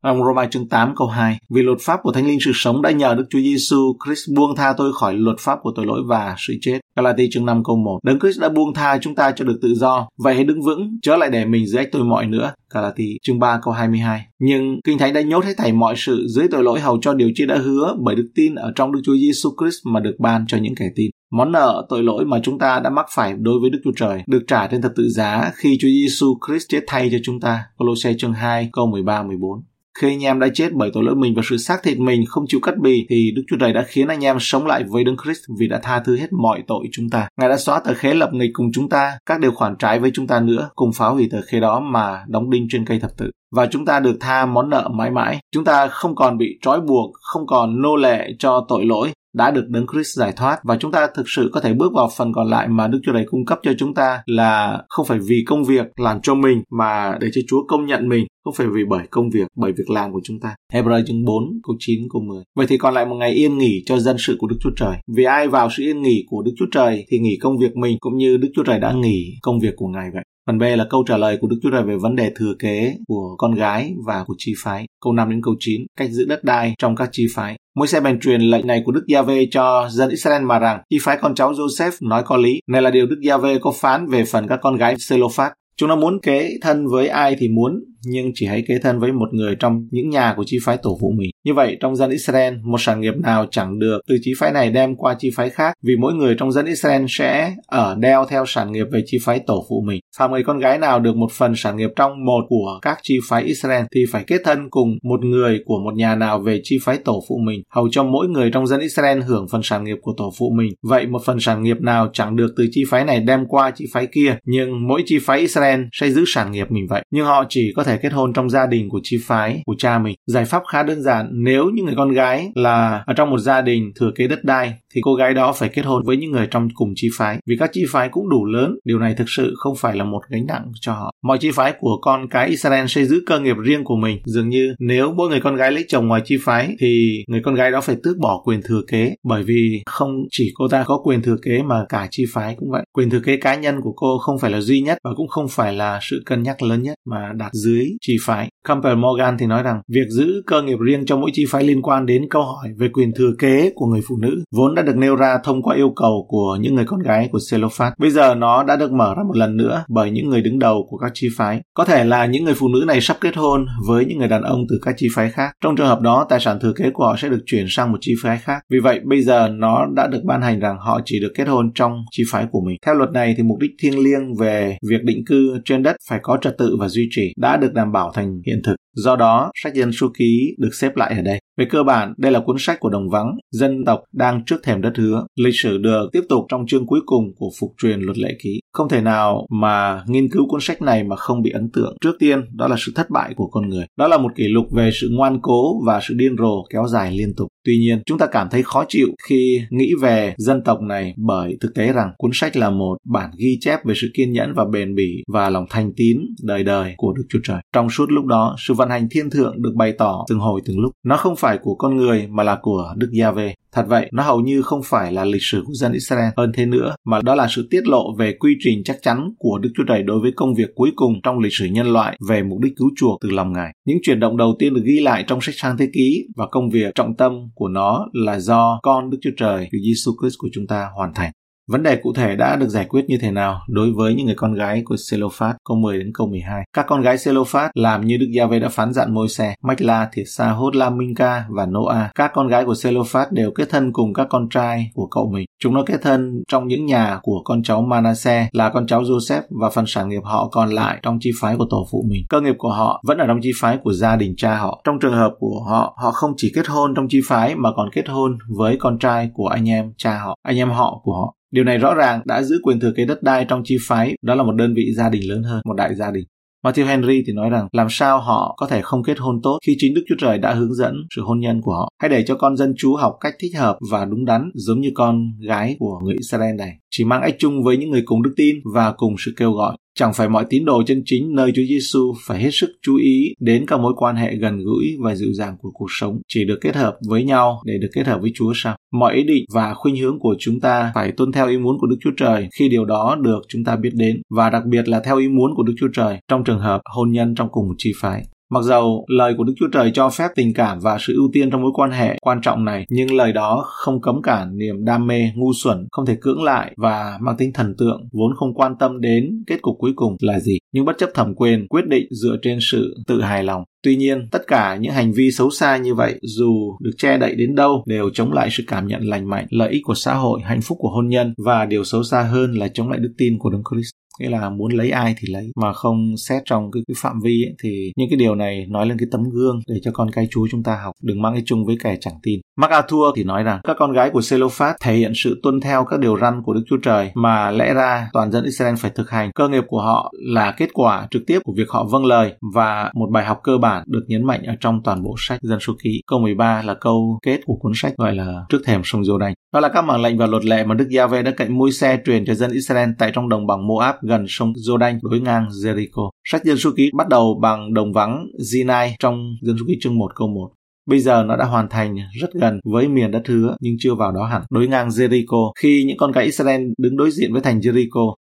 Trong 0.05 0.23
Roma 0.23 0.45
chương 0.45 0.69
8 0.69 0.93
câu 0.95 1.07
2, 1.07 1.37
vì 1.49 1.61
luật 1.61 1.77
pháp 1.81 1.99
của 2.03 2.11
Thánh 2.11 2.27
Linh 2.27 2.39
sự 2.39 2.51
sống 2.53 2.81
đã 2.81 2.91
nhờ 2.91 3.15
Đức 3.15 3.23
Chúa 3.29 3.39
Giêsu 3.39 3.97
Christ 4.05 4.29
buông 4.35 4.55
tha 4.55 4.73
tôi 4.77 4.93
khỏi 4.93 5.13
luật 5.13 5.37
pháp 5.39 5.59
của 5.61 5.71
tội 5.75 5.85
lỗi 5.85 6.01
và 6.07 6.35
sự 6.37 6.53
chết. 6.61 6.79
Galati 6.95 7.29
chương 7.31 7.45
5 7.45 7.63
câu 7.63 7.75
1, 7.75 7.99
Đấng 8.03 8.19
Christ 8.19 8.41
đã 8.41 8.49
buông 8.49 8.73
tha 8.73 8.97
chúng 9.01 9.15
ta 9.15 9.31
cho 9.31 9.45
được 9.45 9.59
tự 9.61 9.75
do, 9.75 10.07
vậy 10.17 10.35
hãy 10.35 10.43
đứng 10.43 10.61
vững, 10.61 10.97
chớ 11.01 11.17
lại 11.17 11.29
để 11.29 11.45
mình 11.45 11.67
dưới 11.67 11.83
ách 11.83 11.89
tôi 11.91 12.03
mọi 12.03 12.27
nữa. 12.27 12.53
Galati 12.73 13.17
chương 13.23 13.39
3 13.39 13.59
câu 13.63 13.73
22. 13.73 14.21
Nhưng 14.39 14.79
Kinh 14.83 14.97
Thánh 14.97 15.13
đã 15.13 15.21
nhốt 15.21 15.45
hết 15.45 15.53
thảy 15.57 15.73
mọi 15.73 15.93
sự 15.97 16.27
dưới 16.29 16.47
tội 16.51 16.63
lỗi 16.63 16.79
hầu 16.79 16.97
cho 17.01 17.13
điều 17.13 17.29
chi 17.35 17.45
đã 17.45 17.57
hứa 17.57 17.95
bởi 17.99 18.15
đức 18.15 18.29
tin 18.35 18.55
ở 18.55 18.71
trong 18.75 18.91
Đức 18.91 19.01
Chúa 19.03 19.15
Giêsu 19.15 19.49
Christ 19.59 19.77
mà 19.85 19.99
được 19.99 20.15
ban 20.19 20.45
cho 20.47 20.57
những 20.57 20.75
kẻ 20.75 20.85
tin. 20.95 21.11
Món 21.31 21.51
nợ 21.51 21.85
tội 21.89 22.03
lỗi 22.03 22.25
mà 22.25 22.39
chúng 22.43 22.59
ta 22.59 22.79
đã 22.79 22.89
mắc 22.89 23.05
phải 23.15 23.33
đối 23.33 23.59
với 23.59 23.69
Đức 23.69 23.79
Chúa 23.83 23.91
Trời 23.95 24.23
được 24.27 24.43
trả 24.47 24.67
trên 24.67 24.81
thập 24.81 24.91
tự 24.95 25.09
giá 25.09 25.51
khi 25.55 25.77
Chúa 25.81 25.87
Giêsu 25.87 26.37
Christ 26.47 26.69
chết 26.69 26.83
thay 26.87 27.09
cho 27.11 27.17
chúng 27.23 27.39
ta. 27.39 27.63
Colosse 27.77 28.13
chương 28.17 28.33
2 28.33 28.69
câu 28.73 28.87
13 28.87 29.23
14. 29.23 29.63
Khi 29.99 30.07
anh 30.07 30.23
em 30.23 30.39
đã 30.39 30.47
chết 30.53 30.73
bởi 30.73 30.91
tội 30.93 31.03
lỗi 31.03 31.15
mình 31.15 31.33
và 31.35 31.41
sự 31.45 31.57
xác 31.57 31.83
thịt 31.83 31.97
mình 31.97 32.25
không 32.27 32.45
chịu 32.47 32.59
cắt 32.63 32.77
bì 32.77 33.05
thì 33.09 33.31
Đức 33.35 33.41
Chúa 33.47 33.57
Trời 33.59 33.73
đã 33.73 33.85
khiến 33.87 34.07
anh 34.07 34.23
em 34.25 34.37
sống 34.39 34.67
lại 34.67 34.83
với 34.87 35.03
Đấng 35.03 35.17
Christ 35.23 35.39
vì 35.59 35.67
đã 35.67 35.79
tha 35.83 35.99
thứ 35.99 36.17
hết 36.17 36.33
mọi 36.33 36.63
tội 36.67 36.85
chúng 36.91 37.09
ta. 37.09 37.27
Ngài 37.37 37.49
đã 37.49 37.57
xóa 37.57 37.79
tờ 37.79 37.93
khế 37.93 38.13
lập 38.13 38.29
nghịch 38.33 38.51
cùng 38.53 38.71
chúng 38.73 38.89
ta, 38.89 39.17
các 39.25 39.39
điều 39.39 39.51
khoản 39.51 39.75
trái 39.79 39.99
với 39.99 40.11
chúng 40.13 40.27
ta 40.27 40.39
nữa, 40.39 40.69
cùng 40.75 40.93
phá 40.93 41.07
hủy 41.07 41.27
tờ 41.31 41.41
khế 41.41 41.59
đó 41.59 41.79
mà 41.79 42.23
đóng 42.27 42.49
đinh 42.49 42.67
trên 42.69 42.85
cây 42.85 42.99
thập 42.99 43.17
tự. 43.17 43.31
Và 43.55 43.67
chúng 43.71 43.85
ta 43.85 43.99
được 43.99 44.17
tha 44.19 44.45
món 44.45 44.69
nợ 44.69 44.89
mãi 44.93 45.11
mãi. 45.11 45.39
Chúng 45.51 45.63
ta 45.63 45.87
không 45.87 46.15
còn 46.15 46.37
bị 46.37 46.57
trói 46.61 46.81
buộc, 46.81 47.11
không 47.21 47.47
còn 47.47 47.81
nô 47.81 47.95
lệ 47.95 48.27
cho 48.39 48.65
tội 48.69 48.85
lỗi, 48.85 49.11
đã 49.35 49.51
được 49.51 49.65
Đấng 49.67 49.85
Christ 49.87 50.17
giải 50.17 50.33
thoát 50.35 50.59
và 50.63 50.77
chúng 50.79 50.91
ta 50.91 51.07
thực 51.15 51.25
sự 51.27 51.49
có 51.53 51.59
thể 51.59 51.73
bước 51.73 51.93
vào 51.93 52.09
phần 52.17 52.33
còn 52.33 52.49
lại 52.49 52.67
mà 52.67 52.87
Đức 52.87 52.99
Chúa 53.03 53.13
Trời 53.13 53.25
cung 53.27 53.45
cấp 53.45 53.59
cho 53.63 53.71
chúng 53.77 53.93
ta 53.93 54.21
là 54.25 54.81
không 54.89 55.05
phải 55.05 55.19
vì 55.27 55.43
công 55.47 55.63
việc 55.63 55.85
làm 55.95 56.21
cho 56.21 56.35
mình 56.35 56.63
mà 56.71 57.17
để 57.21 57.27
cho 57.33 57.41
Chúa 57.47 57.63
công 57.67 57.85
nhận 57.85 58.09
mình, 58.09 58.25
không 58.43 58.53
phải 58.53 58.67
vì 58.67 58.81
bởi 58.89 59.07
công 59.11 59.29
việc, 59.29 59.47
bởi 59.55 59.71
việc 59.71 59.89
làm 59.89 60.13
của 60.13 60.21
chúng 60.23 60.39
ta. 60.39 60.55
Hebrew 60.73 61.03
chương 61.07 61.25
4 61.25 61.43
câu 61.63 61.75
9 61.79 61.99
câu 62.13 62.21
10. 62.21 62.43
Vậy 62.55 62.65
thì 62.69 62.77
còn 62.77 62.93
lại 62.93 63.05
một 63.05 63.15
ngày 63.15 63.31
yên 63.31 63.57
nghỉ 63.57 63.83
cho 63.85 63.99
dân 63.99 64.15
sự 64.19 64.35
của 64.39 64.47
Đức 64.47 64.57
Chúa 64.61 64.71
Trời. 64.75 64.97
Vì 65.15 65.23
ai 65.23 65.47
vào 65.47 65.69
sự 65.77 65.83
yên 65.83 66.01
nghỉ 66.01 66.25
của 66.29 66.41
Đức 66.41 66.51
Chúa 66.57 66.67
Trời 66.71 67.05
thì 67.09 67.19
nghỉ 67.19 67.37
công 67.41 67.57
việc 67.57 67.75
mình 67.75 67.97
cũng 67.99 68.17
như 68.17 68.37
Đức 68.37 68.49
Chúa 68.55 68.63
Trời 68.63 68.79
đã 68.79 68.91
nghỉ 68.91 69.33
công 69.41 69.59
việc 69.59 69.73
của 69.75 69.87
Ngài 69.87 70.09
vậy. 70.13 70.23
Phần 70.47 70.59
B 70.59 70.61
là 70.61 70.85
câu 70.89 71.03
trả 71.07 71.17
lời 71.17 71.37
của 71.41 71.47
Đức 71.47 71.59
Chúa 71.63 71.69
Trời 71.71 71.83
về 71.83 71.95
vấn 71.95 72.15
đề 72.15 72.31
thừa 72.35 72.53
kế 72.59 72.95
của 73.07 73.35
con 73.37 73.55
gái 73.55 73.93
và 74.05 74.23
của 74.27 74.33
chi 74.37 74.53
phái. 74.63 74.85
Câu 75.01 75.13
5 75.13 75.29
đến 75.29 75.41
câu 75.43 75.55
9, 75.59 75.81
cách 75.97 76.09
giữ 76.11 76.25
đất 76.25 76.43
đai 76.43 76.73
trong 76.77 76.95
các 76.95 77.09
chi 77.11 77.25
phái. 77.35 77.55
Môi 77.75 77.87
xe 77.87 78.01
bèn 78.01 78.19
truyền 78.19 78.41
lệnh 78.41 78.67
này 78.67 78.81
của 78.85 78.91
Đức 78.91 79.03
Giave 79.07 79.45
cho 79.51 79.87
dân 79.89 80.09
Israel 80.09 80.43
mà 80.43 80.59
rằng 80.59 80.81
chi 80.89 80.97
phái 81.01 81.17
con 81.21 81.35
cháu 81.35 81.53
Joseph 81.53 81.91
nói 82.01 82.23
có 82.25 82.37
lý. 82.37 82.59
Này 82.67 82.81
là 82.81 82.89
điều 82.89 83.05
Đức 83.05 83.19
Giave 83.23 83.57
có 83.61 83.71
phán 83.71 84.07
về 84.07 84.25
phần 84.25 84.47
các 84.47 84.59
con 84.61 84.75
gái 84.77 84.95
Selophat. 84.99 85.53
Chúng 85.77 85.89
nó 85.89 85.95
muốn 85.95 86.19
kế 86.21 86.57
thân 86.61 86.87
với 86.87 87.07
ai 87.07 87.35
thì 87.39 87.47
muốn, 87.47 87.83
nhưng 88.05 88.31
chỉ 88.33 88.45
hãy 88.45 88.63
kế 88.67 88.79
thân 88.79 88.99
với 88.99 89.11
một 89.11 89.33
người 89.33 89.55
trong 89.59 89.87
những 89.91 90.09
nhà 90.09 90.33
của 90.37 90.43
chi 90.45 90.57
phái 90.63 90.77
tổ 90.77 90.97
phụ 91.01 91.13
mình. 91.17 91.29
Như 91.45 91.53
vậy, 91.53 91.77
trong 91.79 91.95
dân 91.95 92.09
Israel, 92.09 92.53
một 92.63 92.77
sản 92.81 93.01
nghiệp 93.01 93.13
nào 93.23 93.45
chẳng 93.51 93.79
được 93.79 93.99
từ 94.07 94.17
chi 94.21 94.31
phái 94.39 94.51
này 94.51 94.71
đem 94.71 94.95
qua 94.95 95.15
chi 95.19 95.29
phái 95.35 95.49
khác, 95.49 95.73
vì 95.83 95.95
mỗi 95.95 96.13
người 96.13 96.35
trong 96.39 96.51
dân 96.51 96.65
Israel 96.65 97.05
sẽ 97.09 97.53
ở 97.67 97.95
đeo 97.99 98.25
theo 98.29 98.45
sản 98.47 98.71
nghiệp 98.71 98.85
về 98.91 99.03
chi 99.05 99.17
phái 99.23 99.39
tổ 99.39 99.65
phụ 99.69 99.83
mình. 99.87 99.99
Phạm 100.17 100.31
người 100.31 100.43
con 100.43 100.59
gái 100.59 100.77
nào 100.77 100.99
được 100.99 101.15
một 101.15 101.31
phần 101.31 101.53
sản 101.55 101.77
nghiệp 101.77 101.89
trong 101.95 102.25
một 102.25 102.45
của 102.49 102.79
các 102.81 102.99
chi 103.03 103.19
phái 103.29 103.43
Israel 103.43 103.83
thì 103.95 104.05
phải 104.11 104.23
kết 104.27 104.41
thân 104.43 104.69
cùng 104.69 104.89
một 105.03 105.25
người 105.25 105.59
của 105.65 105.79
một 105.83 105.95
nhà 105.95 106.15
nào 106.15 106.39
về 106.39 106.59
chi 106.63 106.77
phái 106.83 106.97
tổ 106.97 107.23
phụ 107.29 107.37
mình, 107.45 107.61
hầu 107.69 107.87
cho 107.91 108.03
mỗi 108.03 108.27
người 108.27 108.51
trong 108.53 108.67
dân 108.67 108.79
Israel 108.79 109.21
hưởng 109.21 109.47
phần 109.51 109.61
sản 109.63 109.83
nghiệp 109.83 109.97
của 110.01 110.13
tổ 110.17 110.33
phụ 110.37 110.51
mình. 110.57 110.73
Vậy 110.83 111.07
một 111.07 111.21
phần 111.25 111.39
sản 111.39 111.63
nghiệp 111.63 111.77
nào 111.81 112.09
chẳng 112.13 112.35
được 112.35 112.53
từ 112.57 112.67
chi 112.71 112.83
phái 112.89 113.05
này 113.05 113.19
đem 113.19 113.45
qua 113.47 113.71
chi 113.75 113.85
phái 113.93 114.07
kia, 114.07 114.37
nhưng 114.45 114.87
mỗi 114.87 115.03
chi 115.05 115.19
phái 115.21 115.39
Israel 115.65 115.87
sẽ 115.91 116.11
giữ 116.11 116.23
sản 116.27 116.51
nghiệp 116.51 116.71
mình 116.71 116.87
vậy. 116.89 117.03
Nhưng 117.11 117.25
họ 117.25 117.45
chỉ 117.49 117.73
có 117.75 117.83
thể 117.83 117.97
kết 117.97 118.13
hôn 118.13 118.33
trong 118.33 118.49
gia 118.49 118.65
đình 118.65 118.89
của 118.89 118.99
chi 119.03 119.17
phái 119.25 119.61
của 119.65 119.75
cha 119.77 119.99
mình. 119.99 120.15
Giải 120.27 120.45
pháp 120.45 120.63
khá 120.71 120.83
đơn 120.83 121.01
giản, 121.01 121.29
nếu 121.31 121.69
những 121.73 121.85
người 121.85 121.93
con 121.97 122.11
gái 122.11 122.51
là 122.55 123.03
ở 123.05 123.13
trong 123.13 123.29
một 123.29 123.37
gia 123.37 123.61
đình 123.61 123.91
thừa 123.99 124.11
kế 124.15 124.27
đất 124.27 124.43
đai 124.43 124.73
thì 124.95 125.01
cô 125.03 125.15
gái 125.15 125.33
đó 125.33 125.53
phải 125.53 125.69
kết 125.69 125.85
hôn 125.85 126.03
với 126.05 126.17
những 126.17 126.31
người 126.31 126.47
trong 126.51 126.67
cùng 126.73 126.93
chi 126.95 127.07
phái. 127.17 127.37
Vì 127.47 127.55
các 127.59 127.69
chi 127.73 127.85
phái 127.89 128.09
cũng 128.09 128.29
đủ 128.29 128.45
lớn 128.45 128.75
điều 128.85 128.99
này 128.99 129.13
thực 129.17 129.29
sự 129.29 129.53
không 129.57 129.75
phải 129.75 129.95
là 129.95 130.03
một 130.03 130.21
gánh 130.29 130.45
nặng 130.47 130.71
cho 130.81 130.93
họ. 130.93 131.11
Mọi 131.23 131.37
chi 131.37 131.51
phái 131.51 131.73
của 131.79 131.97
con 132.01 132.29
cái 132.29 132.47
Israel 132.47 132.85
sẽ 132.87 133.05
giữ 133.05 133.21
cơ 133.25 133.39
nghiệp 133.39 133.55
riêng 133.63 133.83
của 133.83 133.95
mình. 133.95 134.17
Dường 134.25 134.49
như 134.49 134.75
nếu 134.79 135.13
mỗi 135.13 135.29
người 135.29 135.41
con 135.41 135.55
gái 135.55 135.71
lấy 135.71 135.85
chồng 135.87 136.07
ngoài 136.07 136.21
chi 136.25 136.37
phái 136.43 136.75
thì 136.79 137.23
người 137.27 137.41
con 137.43 137.55
gái 137.55 137.71
đó 137.71 137.81
phải 137.81 137.95
tước 138.03 138.17
bỏ 138.17 138.41
quyền 138.45 138.61
thừa 138.61 138.81
kế. 138.87 139.15
Bởi 139.23 139.43
vì 139.43 139.83
không 139.85 140.11
chỉ 140.31 140.51
cô 140.55 140.67
ta 140.67 140.83
có 140.83 141.01
quyền 141.03 141.21
thừa 141.21 141.37
kế 141.41 141.61
mà 141.63 141.85
cả 141.89 142.07
chi 142.11 142.25
phái 142.33 142.55
cũng 142.59 142.71
vậy. 142.71 142.83
Quyền 142.93 143.09
thừa 143.09 143.19
kế 143.19 143.37
cá 143.37 143.55
nhân 143.55 143.81
của 143.81 143.93
cô 143.95 144.17
không 144.17 144.39
phải 144.39 144.51
là 144.51 144.61
duy 144.61 144.81
nhất 144.81 144.97
và 145.03 145.11
cũng 145.15 145.27
không 145.27 145.47
phải 145.55 145.73
là 145.73 145.99
sự 146.01 146.23
cân 146.25 146.43
nhắc 146.43 146.61
lớn 146.61 146.81
nhất 146.83 146.95
mà 147.05 147.31
đặt 147.37 147.49
dưới 147.53 147.87
chi 148.01 148.15
phái 148.25 148.49
Campbell 148.67 148.95
Morgan 148.95 149.37
thì 149.37 149.45
nói 149.45 149.63
rằng 149.63 149.81
việc 149.87 150.07
giữ 150.09 150.43
cơ 150.47 150.61
nghiệp 150.61 150.77
riêng 150.79 151.05
cho 151.05 151.17
mỗi 151.17 151.29
chi 151.33 151.45
phái 151.49 151.63
liên 151.63 151.81
quan 151.81 152.05
đến 152.05 152.21
câu 152.29 152.41
hỏi 152.41 152.67
về 152.77 152.89
quyền 152.93 153.11
thừa 153.15 153.31
kế 153.39 153.71
của 153.75 153.85
người 153.85 154.01
phụ 154.07 154.17
nữ 154.17 154.43
vốn 154.55 154.75
đã 154.75 154.81
được 154.81 154.97
nêu 154.97 155.15
ra 155.15 155.37
thông 155.43 155.61
qua 155.61 155.75
yêu 155.75 155.93
cầu 155.95 156.25
của 156.27 156.57
những 156.61 156.75
người 156.75 156.85
con 156.85 156.99
gái 156.99 157.29
của 157.31 157.37
Selofat. 157.37 157.91
Bây 157.99 158.09
giờ 158.09 158.35
nó 158.35 158.63
đã 158.63 158.75
được 158.75 158.91
mở 158.91 159.13
ra 159.17 159.23
một 159.23 159.37
lần 159.37 159.57
nữa 159.57 159.85
bởi 159.89 160.11
những 160.11 160.29
người 160.29 160.41
đứng 160.41 160.59
đầu 160.59 160.87
của 160.89 160.97
các 160.97 161.11
chi 161.13 161.27
phái. 161.37 161.61
Có 161.73 161.85
thể 161.85 162.03
là 162.03 162.25
những 162.25 162.43
người 162.43 162.53
phụ 162.53 162.67
nữ 162.67 162.83
này 162.87 163.01
sắp 163.01 163.17
kết 163.21 163.35
hôn 163.35 163.65
với 163.87 164.05
những 164.05 164.17
người 164.17 164.27
đàn 164.27 164.41
ông 164.41 164.59
từ 164.69 164.79
các 164.81 164.95
chi 164.97 165.07
phái 165.15 165.31
khác. 165.31 165.51
Trong 165.63 165.75
trường 165.75 165.87
hợp 165.87 166.01
đó, 166.01 166.25
tài 166.29 166.39
sản 166.39 166.59
thừa 166.59 166.73
kế 166.73 166.89
của 166.93 167.03
họ 167.03 167.15
sẽ 167.17 167.29
được 167.29 167.43
chuyển 167.45 167.65
sang 167.69 167.91
một 167.91 167.97
chi 168.01 168.13
phái 168.23 168.37
khác. 168.37 168.61
Vì 168.71 168.79
vậy, 168.79 168.99
bây 169.05 169.21
giờ 169.21 169.49
nó 169.49 169.87
đã 169.95 170.07
được 170.07 170.21
ban 170.25 170.41
hành 170.41 170.59
rằng 170.59 170.77
họ 170.79 171.01
chỉ 171.05 171.19
được 171.19 171.31
kết 171.35 171.47
hôn 171.47 171.71
trong 171.75 171.91
chi 172.11 172.23
phái 172.31 172.45
của 172.51 172.61
mình. 172.65 172.77
Theo 172.85 172.95
luật 172.95 173.11
này 173.11 173.33
thì 173.37 173.43
mục 173.43 173.57
đích 173.59 173.71
thiêng 173.81 174.03
liêng 174.03 174.35
về 174.39 174.77
việc 174.89 175.03
định 175.03 175.25
cư 175.25 175.44
trên 175.65 175.83
đất 175.83 175.95
phải 176.09 176.19
có 176.23 176.37
trật 176.41 176.57
tự 176.57 176.75
và 176.79 176.87
duy 176.87 177.07
trì, 177.11 177.33
đã 177.37 177.57
được 177.57 177.73
đảm 177.73 177.91
bảo 177.91 178.11
thành 178.13 178.41
hiện 178.45 178.61
thực. 178.65 178.75
Do 178.95 179.15
đó, 179.15 179.51
sách 179.63 179.73
dân 179.73 179.91
su 179.93 180.09
ký 180.17 180.55
được 180.57 180.73
xếp 180.73 180.95
lại 180.95 181.13
ở 181.15 181.21
đây. 181.21 181.39
Về 181.57 181.65
cơ 181.69 181.83
bản, 181.83 182.13
đây 182.17 182.31
là 182.31 182.39
cuốn 182.39 182.55
sách 182.59 182.79
của 182.79 182.89
đồng 182.89 183.09
vắng, 183.09 183.35
dân 183.51 183.85
tộc 183.85 183.99
đang 184.13 184.45
trước 184.45 184.55
thềm 184.63 184.81
đất 184.81 184.93
hứa. 184.97 185.25
Lịch 185.39 185.53
sử 185.55 185.77
được 185.77 186.09
tiếp 186.11 186.21
tục 186.29 186.45
trong 186.49 186.67
chương 186.67 186.87
cuối 186.87 186.99
cùng 187.05 187.23
của 187.35 187.49
phục 187.59 187.73
truyền 187.77 187.99
luật 187.99 188.17
lệ 188.17 188.37
ký. 188.43 188.59
Không 188.73 188.89
thể 188.89 189.01
nào 189.01 189.47
mà 189.49 190.03
nghiên 190.07 190.29
cứu 190.29 190.47
cuốn 190.47 190.61
sách 190.61 190.81
này 190.81 191.03
mà 191.03 191.15
không 191.15 191.41
bị 191.41 191.51
ấn 191.51 191.71
tượng. 191.73 191.97
Trước 192.01 192.15
tiên, 192.19 192.41
đó 192.53 192.67
là 192.67 192.75
sự 192.79 192.91
thất 192.95 193.09
bại 193.09 193.33
của 193.35 193.47
con 193.47 193.69
người. 193.69 193.85
Đó 193.97 194.07
là 194.07 194.17
một 194.17 194.31
kỷ 194.35 194.43
lục 194.47 194.65
về 194.71 194.89
sự 195.01 195.09
ngoan 195.11 195.39
cố 195.41 195.85
và 195.85 195.99
sự 196.03 196.13
điên 196.13 196.35
rồ 196.37 196.63
kéo 196.69 196.87
dài 196.87 197.11
liên 197.17 197.33
tục. 197.37 197.47
Tuy 197.65 197.77
nhiên, 197.77 198.01
chúng 198.05 198.17
ta 198.17 198.25
cảm 198.25 198.47
thấy 198.51 198.63
khó 198.63 198.85
chịu 198.87 199.07
khi 199.29 199.61
nghĩ 199.69 199.93
về 200.01 200.33
dân 200.37 200.63
tộc 200.63 200.81
này 200.81 201.13
bởi 201.17 201.57
thực 201.61 201.75
tế 201.75 201.93
rằng 201.93 202.11
cuốn 202.17 202.31
sách 202.33 202.57
là 202.57 202.69
một 202.69 202.97
bản 203.05 203.29
ghi 203.37 203.57
chép 203.61 203.85
về 203.85 203.93
sự 203.97 204.07
kiên 204.13 204.31
nhẫn 204.31 204.53
và 204.55 204.65
bền 204.71 204.95
bỉ 204.95 205.23
và 205.33 205.49
lòng 205.49 205.65
thành 205.69 205.91
tín 205.95 206.17
đời 206.43 206.63
đời 206.63 206.93
của 206.97 207.13
Đức 207.13 207.23
Chúa 207.29 207.39
Trời. 207.43 207.57
Trong 207.73 207.89
suốt 207.89 208.11
lúc 208.11 208.25
đó, 208.25 208.55
sự 208.67 208.73
vận 208.85 208.91
hành 208.91 209.07
thiên 209.11 209.29
thượng 209.29 209.61
được 209.61 209.73
bày 209.75 209.93
tỏ 209.97 210.25
từng 210.29 210.39
hồi 210.39 210.61
từng 210.65 210.79
lúc. 210.79 210.91
Nó 211.03 211.17
không 211.17 211.35
phải 211.35 211.57
của 211.57 211.75
con 211.75 211.97
người 211.97 212.27
mà 212.27 212.43
là 212.43 212.57
của 212.61 212.93
Đức 212.97 213.09
Gia-vê. 213.11 213.53
Thật 213.71 213.85
vậy, 213.87 214.09
nó 214.13 214.23
hầu 214.23 214.39
như 214.39 214.61
không 214.61 214.81
phải 214.85 215.13
là 215.13 215.25
lịch 215.25 215.41
sử 215.43 215.63
của 215.65 215.73
dân 215.73 215.93
Israel 215.93 216.29
hơn 216.37 216.51
thế 216.53 216.65
nữa, 216.65 216.95
mà 217.05 217.21
đó 217.21 217.35
là 217.35 217.47
sự 217.49 217.67
tiết 217.69 217.87
lộ 217.87 218.15
về 218.17 218.33
quy 218.39 218.55
trình 218.59 218.83
chắc 218.85 218.97
chắn 219.01 219.29
của 219.39 219.57
Đức 219.57 219.69
Chúa 219.77 219.83
Trời 219.87 220.03
đối 220.03 220.19
với 220.19 220.31
công 220.35 220.55
việc 220.55 220.69
cuối 220.75 220.91
cùng 220.95 221.13
trong 221.23 221.39
lịch 221.39 221.53
sử 221.53 221.65
nhân 221.65 221.87
loại 221.93 222.17
về 222.29 222.43
mục 222.43 222.59
đích 222.61 222.73
cứu 222.77 222.89
chuộc 222.95 223.19
từ 223.21 223.29
lòng 223.29 223.53
Ngài. 223.53 223.73
Những 223.85 223.97
chuyển 224.01 224.19
động 224.19 224.37
đầu 224.37 224.55
tiên 224.59 224.73
được 224.73 224.81
ghi 224.85 224.99
lại 224.99 225.23
trong 225.27 225.41
sách 225.41 225.55
sang 225.57 225.77
thế 225.77 225.89
ký 225.93 226.27
và 226.35 226.47
công 226.51 226.69
việc 226.69 226.95
trọng 226.95 227.15
tâm 227.17 227.33
của 227.55 227.67
nó 227.67 228.07
là 228.13 228.39
do 228.39 228.79
con 228.83 229.09
Đức 229.09 229.17
Chúa 229.21 229.31
Trời, 229.37 229.67
Chúa 229.71 229.77
Giêsu 229.85 230.11
Christ 230.21 230.35
của 230.37 230.49
chúng 230.53 230.67
ta 230.67 230.87
hoàn 230.95 231.13
thành. 231.13 231.31
Vấn 231.71 231.83
đề 231.83 231.95
cụ 231.95 232.13
thể 232.13 232.35
đã 232.35 232.55
được 232.55 232.67
giải 232.67 232.85
quyết 232.85 233.05
như 233.07 233.17
thế 233.21 233.31
nào 233.31 233.61
đối 233.67 233.91
với 233.91 234.13
những 234.13 234.25
người 234.25 234.35
con 234.35 234.53
gái 234.53 234.81
của 234.85 234.95
Selophat 234.97 235.55
câu 235.63 235.77
10 235.77 235.97
đến 235.97 236.11
câu 236.13 236.27
12. 236.27 236.63
Các 236.73 236.85
con 236.87 237.01
gái 237.01 237.17
Selophat 237.17 237.71
làm 237.73 238.05
như 238.05 238.17
Đức 238.17 238.27
Giave 238.35 238.59
đã 238.59 238.69
phán 238.69 238.93
dặn 238.93 239.13
môi 239.13 239.29
xe, 239.29 239.55
Machla, 239.61 240.09
Thiesa, 240.13 240.49
Hotla, 240.49 240.89
Minka 240.89 241.45
và 241.49 241.65
Noah. 241.65 242.11
Các 242.15 242.31
con 242.33 242.47
gái 242.47 242.65
của 242.65 242.75
Selophat 242.75 243.31
đều 243.31 243.51
kết 243.51 243.69
thân 243.69 243.93
cùng 243.93 244.13
các 244.13 244.27
con 244.29 244.49
trai 244.49 244.91
của 244.93 245.07
cậu 245.07 245.29
mình. 245.33 245.45
Chúng 245.59 245.73
nó 245.73 245.83
kết 245.85 246.01
thân 246.01 246.43
trong 246.47 246.67
những 246.67 246.85
nhà 246.85 247.19
của 247.21 247.41
con 247.45 247.63
cháu 247.63 247.81
Manasseh 247.81 248.47
là 248.51 248.69
con 248.69 248.87
cháu 248.87 249.01
Joseph 249.01 249.41
và 249.49 249.69
phần 249.69 249.85
sản 249.87 250.09
nghiệp 250.09 250.21
họ 250.23 250.49
còn 250.51 250.69
lại 250.69 250.99
trong 251.01 251.17
chi 251.21 251.31
phái 251.39 251.57
của 251.57 251.67
tổ 251.69 251.87
phụ 251.91 252.05
mình. 252.09 252.25
Cơ 252.29 252.41
nghiệp 252.41 252.55
của 252.57 252.71
họ 252.71 253.01
vẫn 253.07 253.17
ở 253.17 253.27
trong 253.27 253.39
chi 253.41 253.51
phái 253.59 253.77
của 253.83 253.93
gia 253.93 254.15
đình 254.15 254.33
cha 254.37 254.57
họ. 254.57 254.81
Trong 254.83 254.99
trường 254.99 255.13
hợp 255.13 255.31
của 255.39 255.65
họ, 255.69 255.97
họ 256.03 256.11
không 256.11 256.33
chỉ 256.37 256.51
kết 256.55 256.67
hôn 256.67 256.95
trong 256.95 257.07
chi 257.09 257.21
phái 257.25 257.55
mà 257.55 257.69
còn 257.75 257.89
kết 257.93 258.09
hôn 258.09 258.37
với 258.57 258.77
con 258.79 258.99
trai 258.99 259.29
của 259.33 259.47
anh 259.47 259.69
em 259.69 259.93
cha 259.97 260.19
họ, 260.19 260.35
anh 260.43 260.57
em 260.57 260.69
họ 260.69 261.01
của 261.03 261.13
họ. 261.13 261.35
Điều 261.55 261.63
này 261.63 261.77
rõ 261.77 261.93
ràng 261.93 262.21
đã 262.25 262.43
giữ 262.43 262.59
quyền 262.63 262.79
thừa 262.79 262.93
kế 262.95 263.05
đất 263.05 263.23
đai 263.23 263.45
trong 263.49 263.61
chi 263.65 263.77
phái, 263.81 264.15
đó 264.21 264.35
là 264.35 264.43
một 264.43 264.55
đơn 264.55 264.73
vị 264.73 264.93
gia 264.95 265.09
đình 265.09 265.29
lớn 265.29 265.43
hơn, 265.43 265.61
một 265.65 265.73
đại 265.73 265.95
gia 265.95 266.11
đình. 266.11 266.25
Matthew 266.65 266.85
Henry 266.85 267.23
thì 267.27 267.33
nói 267.33 267.49
rằng 267.49 267.67
làm 267.71 267.87
sao 267.89 268.21
họ 268.21 268.55
có 268.57 268.67
thể 268.67 268.81
không 268.81 269.03
kết 269.03 269.19
hôn 269.19 269.39
tốt 269.43 269.59
khi 269.65 269.75
chính 269.77 269.93
Đức 269.93 270.01
Chúa 270.09 270.15
Trời 270.19 270.37
đã 270.37 270.53
hướng 270.53 270.73
dẫn 270.73 270.95
sự 271.15 271.21
hôn 271.21 271.39
nhân 271.39 271.61
của 271.61 271.71
họ. 271.71 271.89
Hãy 272.01 272.09
để 272.09 272.23
cho 272.27 272.35
con 272.35 272.57
dân 272.57 272.73
chú 272.77 272.95
học 272.95 273.17
cách 273.19 273.33
thích 273.39 273.57
hợp 273.57 273.77
và 273.91 274.05
đúng 274.05 274.25
đắn 274.25 274.51
giống 274.53 274.81
như 274.81 274.91
con 274.95 275.31
gái 275.47 275.75
của 275.79 275.99
người 276.03 276.15
Israel 276.17 276.55
này. 276.55 276.71
Chỉ 276.91 277.03
mang 277.03 277.21
ách 277.21 277.35
chung 277.39 277.63
với 277.63 277.77
những 277.77 277.89
người 277.89 278.03
cùng 278.05 278.23
đức 278.23 278.33
tin 278.37 278.55
và 278.73 278.93
cùng 278.97 279.15
sự 279.25 279.33
kêu 279.37 279.51
gọi. 279.51 279.77
Chẳng 279.99 280.13
phải 280.13 280.29
mọi 280.29 280.45
tín 280.49 280.65
đồ 280.65 280.83
chân 280.83 281.01
chính 281.05 281.35
nơi 281.35 281.51
Chúa 281.55 281.61
Giêsu 281.69 282.13
phải 282.27 282.41
hết 282.41 282.49
sức 282.51 282.69
chú 282.81 282.97
ý 282.97 283.33
đến 283.39 283.65
các 283.67 283.79
mối 283.79 283.93
quan 283.97 284.15
hệ 284.15 284.35
gần 284.35 284.57
gũi 284.57 284.97
và 284.99 285.15
dịu 285.15 285.33
dàng 285.33 285.57
của 285.61 285.69
cuộc 285.73 285.87
sống, 285.89 286.19
chỉ 286.27 286.45
được 286.45 286.57
kết 286.61 286.75
hợp 286.75 286.97
với 287.07 287.23
nhau 287.23 287.61
để 287.65 287.73
được 287.81 287.87
kết 287.93 288.07
hợp 288.07 288.21
với 288.21 288.31
Chúa 288.35 288.53
sao? 288.55 288.77
Mọi 288.93 289.15
ý 289.15 289.23
định 289.23 289.45
và 289.53 289.73
khuynh 289.73 289.95
hướng 289.95 290.19
của 290.19 290.35
chúng 290.39 290.59
ta 290.59 290.91
phải 290.95 291.11
tuân 291.11 291.31
theo 291.31 291.47
ý 291.47 291.57
muốn 291.57 291.77
của 291.79 291.87
Đức 291.87 291.97
Chúa 292.01 292.11
Trời 292.17 292.47
khi 292.59 292.69
điều 292.69 292.85
đó 292.85 293.17
được 293.21 293.39
chúng 293.47 293.63
ta 293.63 293.75
biết 293.75 293.91
đến, 293.93 294.21
và 294.29 294.49
đặc 294.49 294.65
biệt 294.65 294.87
là 294.87 294.99
theo 294.99 295.17
ý 295.17 295.27
muốn 295.27 295.55
của 295.55 295.63
Đức 295.63 295.73
Chúa 295.79 295.89
Trời 295.93 296.17
trong 296.27 296.43
trường 296.43 296.59
hợp 296.59 296.81
hôn 296.95 297.11
nhân 297.11 297.35
trong 297.35 297.47
cùng 297.51 297.67
một 297.67 297.75
chi 297.77 297.91
phái. 298.01 298.23
Mặc 298.51 298.63
dầu 298.63 299.05
lời 299.07 299.33
của 299.37 299.43
Đức 299.43 299.53
Chúa 299.57 299.67
Trời 299.71 299.91
cho 299.93 300.09
phép 300.09 300.27
tình 300.35 300.53
cảm 300.53 300.79
và 300.79 300.97
sự 300.99 301.13
ưu 301.15 301.29
tiên 301.33 301.49
trong 301.51 301.61
mối 301.61 301.71
quan 301.73 301.91
hệ 301.91 302.17
quan 302.21 302.41
trọng 302.41 302.65
này, 302.65 302.85
nhưng 302.89 303.15
lời 303.15 303.33
đó 303.33 303.63
không 303.67 304.01
cấm 304.01 304.21
cản 304.21 304.57
niềm 304.57 304.85
đam 304.85 305.07
mê 305.07 305.31
ngu 305.35 305.53
xuẩn, 305.53 305.87
không 305.91 306.05
thể 306.05 306.17
cưỡng 306.21 306.43
lại 306.43 306.73
và 306.77 307.17
mang 307.21 307.37
tính 307.37 307.53
thần 307.53 307.75
tượng, 307.77 308.07
vốn 308.11 308.35
không 308.35 308.53
quan 308.53 308.75
tâm 308.79 309.01
đến 309.01 309.43
kết 309.47 309.61
cục 309.61 309.75
cuối 309.79 309.91
cùng 309.95 310.15
là 310.21 310.39
gì, 310.39 310.57
nhưng 310.73 310.85
bất 310.85 310.97
chấp 310.97 311.09
thẩm 311.13 311.35
quyền 311.35 311.67
quyết 311.67 311.87
định 311.87 312.07
dựa 312.11 312.37
trên 312.41 312.57
sự 312.61 312.95
tự 313.07 313.21
hài 313.21 313.43
lòng. 313.43 313.63
Tuy 313.83 313.95
nhiên, 313.95 314.27
tất 314.31 314.41
cả 314.47 314.75
những 314.75 314.91
hành 314.91 315.11
vi 315.11 315.31
xấu 315.31 315.49
xa 315.49 315.77
như 315.77 315.95
vậy, 315.95 316.19
dù 316.21 316.77
được 316.81 316.91
che 316.97 317.17
đậy 317.17 317.35
đến 317.35 317.55
đâu, 317.55 317.83
đều 317.85 318.09
chống 318.13 318.33
lại 318.33 318.49
sự 318.51 318.63
cảm 318.67 318.87
nhận 318.87 319.01
lành 319.01 319.29
mạnh, 319.29 319.45
lợi 319.49 319.71
ích 319.71 319.81
của 319.85 319.95
xã 319.95 320.13
hội, 320.13 320.41
hạnh 320.43 320.61
phúc 320.61 320.77
của 320.81 320.89
hôn 320.89 321.07
nhân 321.07 321.33
và 321.45 321.65
điều 321.65 321.83
xấu 321.83 322.03
xa 322.03 322.21
hơn 322.21 322.53
là 322.53 322.67
chống 322.67 322.89
lại 322.89 322.99
đức 322.99 323.13
tin 323.17 323.37
của 323.39 323.49
Đấng 323.49 323.63
Christ 323.71 323.91
nghĩa 324.19 324.29
là 324.29 324.49
muốn 324.49 324.71
lấy 324.71 324.89
ai 324.89 325.15
thì 325.17 325.27
lấy 325.33 325.51
mà 325.55 325.73
không 325.73 326.17
xét 326.17 326.41
trong 326.45 326.71
cái, 326.71 326.83
cái 326.87 326.95
phạm 326.97 327.19
vi 327.23 327.43
ấy, 327.43 327.55
thì 327.63 327.91
những 327.95 328.09
cái 328.09 328.17
điều 328.17 328.35
này 328.35 328.65
nói 328.69 328.85
lên 328.85 328.97
cái 328.97 329.07
tấm 329.11 329.23
gương 329.33 329.59
để 329.67 329.75
cho 329.83 329.91
con 329.93 330.11
cái 330.11 330.27
chúa 330.31 330.47
chúng 330.51 330.63
ta 330.63 330.79
học 330.83 330.93
đừng 331.03 331.21
mang 331.21 331.33
cái 331.33 331.43
chung 331.45 331.65
với 331.65 331.77
kẻ 331.83 331.97
chẳng 332.01 332.19
tin 332.23 332.39
MacArthur 332.57 333.15
thì 333.15 333.23
nói 333.23 333.43
rằng 333.43 333.59
các 333.63 333.75
con 333.79 333.93
gái 333.93 334.09
của 334.09 334.21
Selophat 334.21 334.75
thể 334.81 334.93
hiện 334.93 335.11
sự 335.15 335.39
tuân 335.43 335.61
theo 335.61 335.85
các 335.85 335.99
điều 335.99 336.17
răn 336.19 336.41
của 336.43 336.53
Đức 336.53 336.63
Chúa 336.69 336.77
Trời 336.83 337.11
mà 337.15 337.51
lẽ 337.51 337.73
ra 337.73 338.09
toàn 338.13 338.31
dân 338.31 338.43
Israel 338.43 338.75
phải 338.75 338.91
thực 338.91 339.09
hành. 339.09 339.31
Cơ 339.35 339.49
nghiệp 339.49 339.63
của 339.67 339.81
họ 339.81 340.11
là 340.13 340.51
kết 340.57 340.69
quả 340.73 341.07
trực 341.11 341.21
tiếp 341.27 341.39
của 341.43 341.53
việc 341.57 341.69
họ 341.69 341.87
vâng 341.91 342.05
lời 342.05 342.33
và 342.53 342.91
một 342.93 343.09
bài 343.11 343.25
học 343.25 343.39
cơ 343.43 343.57
bản 343.57 343.83
được 343.87 344.03
nhấn 344.07 344.25
mạnh 344.25 344.43
ở 344.43 344.53
trong 344.59 344.81
toàn 344.83 345.03
bộ 345.03 345.15
sách 345.17 345.39
Dân 345.41 345.59
số 345.59 345.73
ký. 345.83 346.01
Câu 346.07 346.19
13 346.19 346.61
là 346.61 346.73
câu 346.73 347.19
kết 347.21 347.39
của 347.45 347.55
cuốn 347.55 347.71
sách 347.75 347.93
gọi 347.97 348.15
là 348.15 348.45
trước 348.49 348.61
thềm 348.65 348.81
sông 348.83 349.05
Giô 349.05 349.17
Đanh. 349.17 349.33
Đó 349.53 349.59
là 349.59 349.69
các 349.69 349.81
mệnh 349.81 350.01
lệnh 350.01 350.17
và 350.17 350.25
luật 350.25 350.45
lệ 350.45 350.65
mà 350.65 350.75
Đức 350.75 350.87
Giave 350.91 351.21
đã 351.21 351.31
cạnh 351.31 351.57
môi 351.57 351.71
xe 351.71 351.99
truyền 352.05 352.25
cho 352.25 352.33
dân 352.33 352.51
Israel 352.51 352.89
tại 352.97 353.11
trong 353.13 353.29
đồng 353.29 353.47
bằng 353.47 353.67
Moab 353.67 353.95
gần 354.07 354.25
sông 354.27 354.53
Jordan 354.53 354.99
đối 355.01 355.19
ngang 355.19 355.47
Jericho. 355.63 356.09
Sách 356.27 356.45
Dân 356.45 356.57
số 356.57 356.71
ký 356.77 356.89
bắt 356.97 357.07
đầu 357.09 357.39
bằng 357.41 357.73
đồng 357.73 357.93
vắng 357.93 358.27
Sinai 358.51 358.95
trong 358.99 359.35
Dân 359.41 359.57
số 359.59 359.65
ký 359.67 359.77
chương 359.81 359.97
1 359.97 360.15
câu 360.15 360.27
1. 360.27 360.51
Bây 360.89 360.99
giờ 360.99 361.23
nó 361.23 361.35
đã 361.35 361.45
hoàn 361.45 361.69
thành 361.69 361.95
rất 362.21 362.33
gần 362.33 362.59
với 362.63 362.87
miền 362.87 363.11
đất 363.11 363.27
hứa 363.27 363.55
nhưng 363.59 363.75
chưa 363.79 363.95
vào 363.95 364.11
đó 364.11 364.25
hẳn. 364.25 364.41
Đối 364.49 364.67
ngang 364.67 364.89
Jericho, 364.89 365.51
khi 365.59 365.83
những 365.87 365.97
con 365.97 366.13
cái 366.13 366.25
Israel 366.25 366.61
đứng 366.77 366.97
đối 366.97 367.11
diện 367.11 367.33
với 367.33 367.41
thành 367.41 367.59
Jericho, 367.59 368.13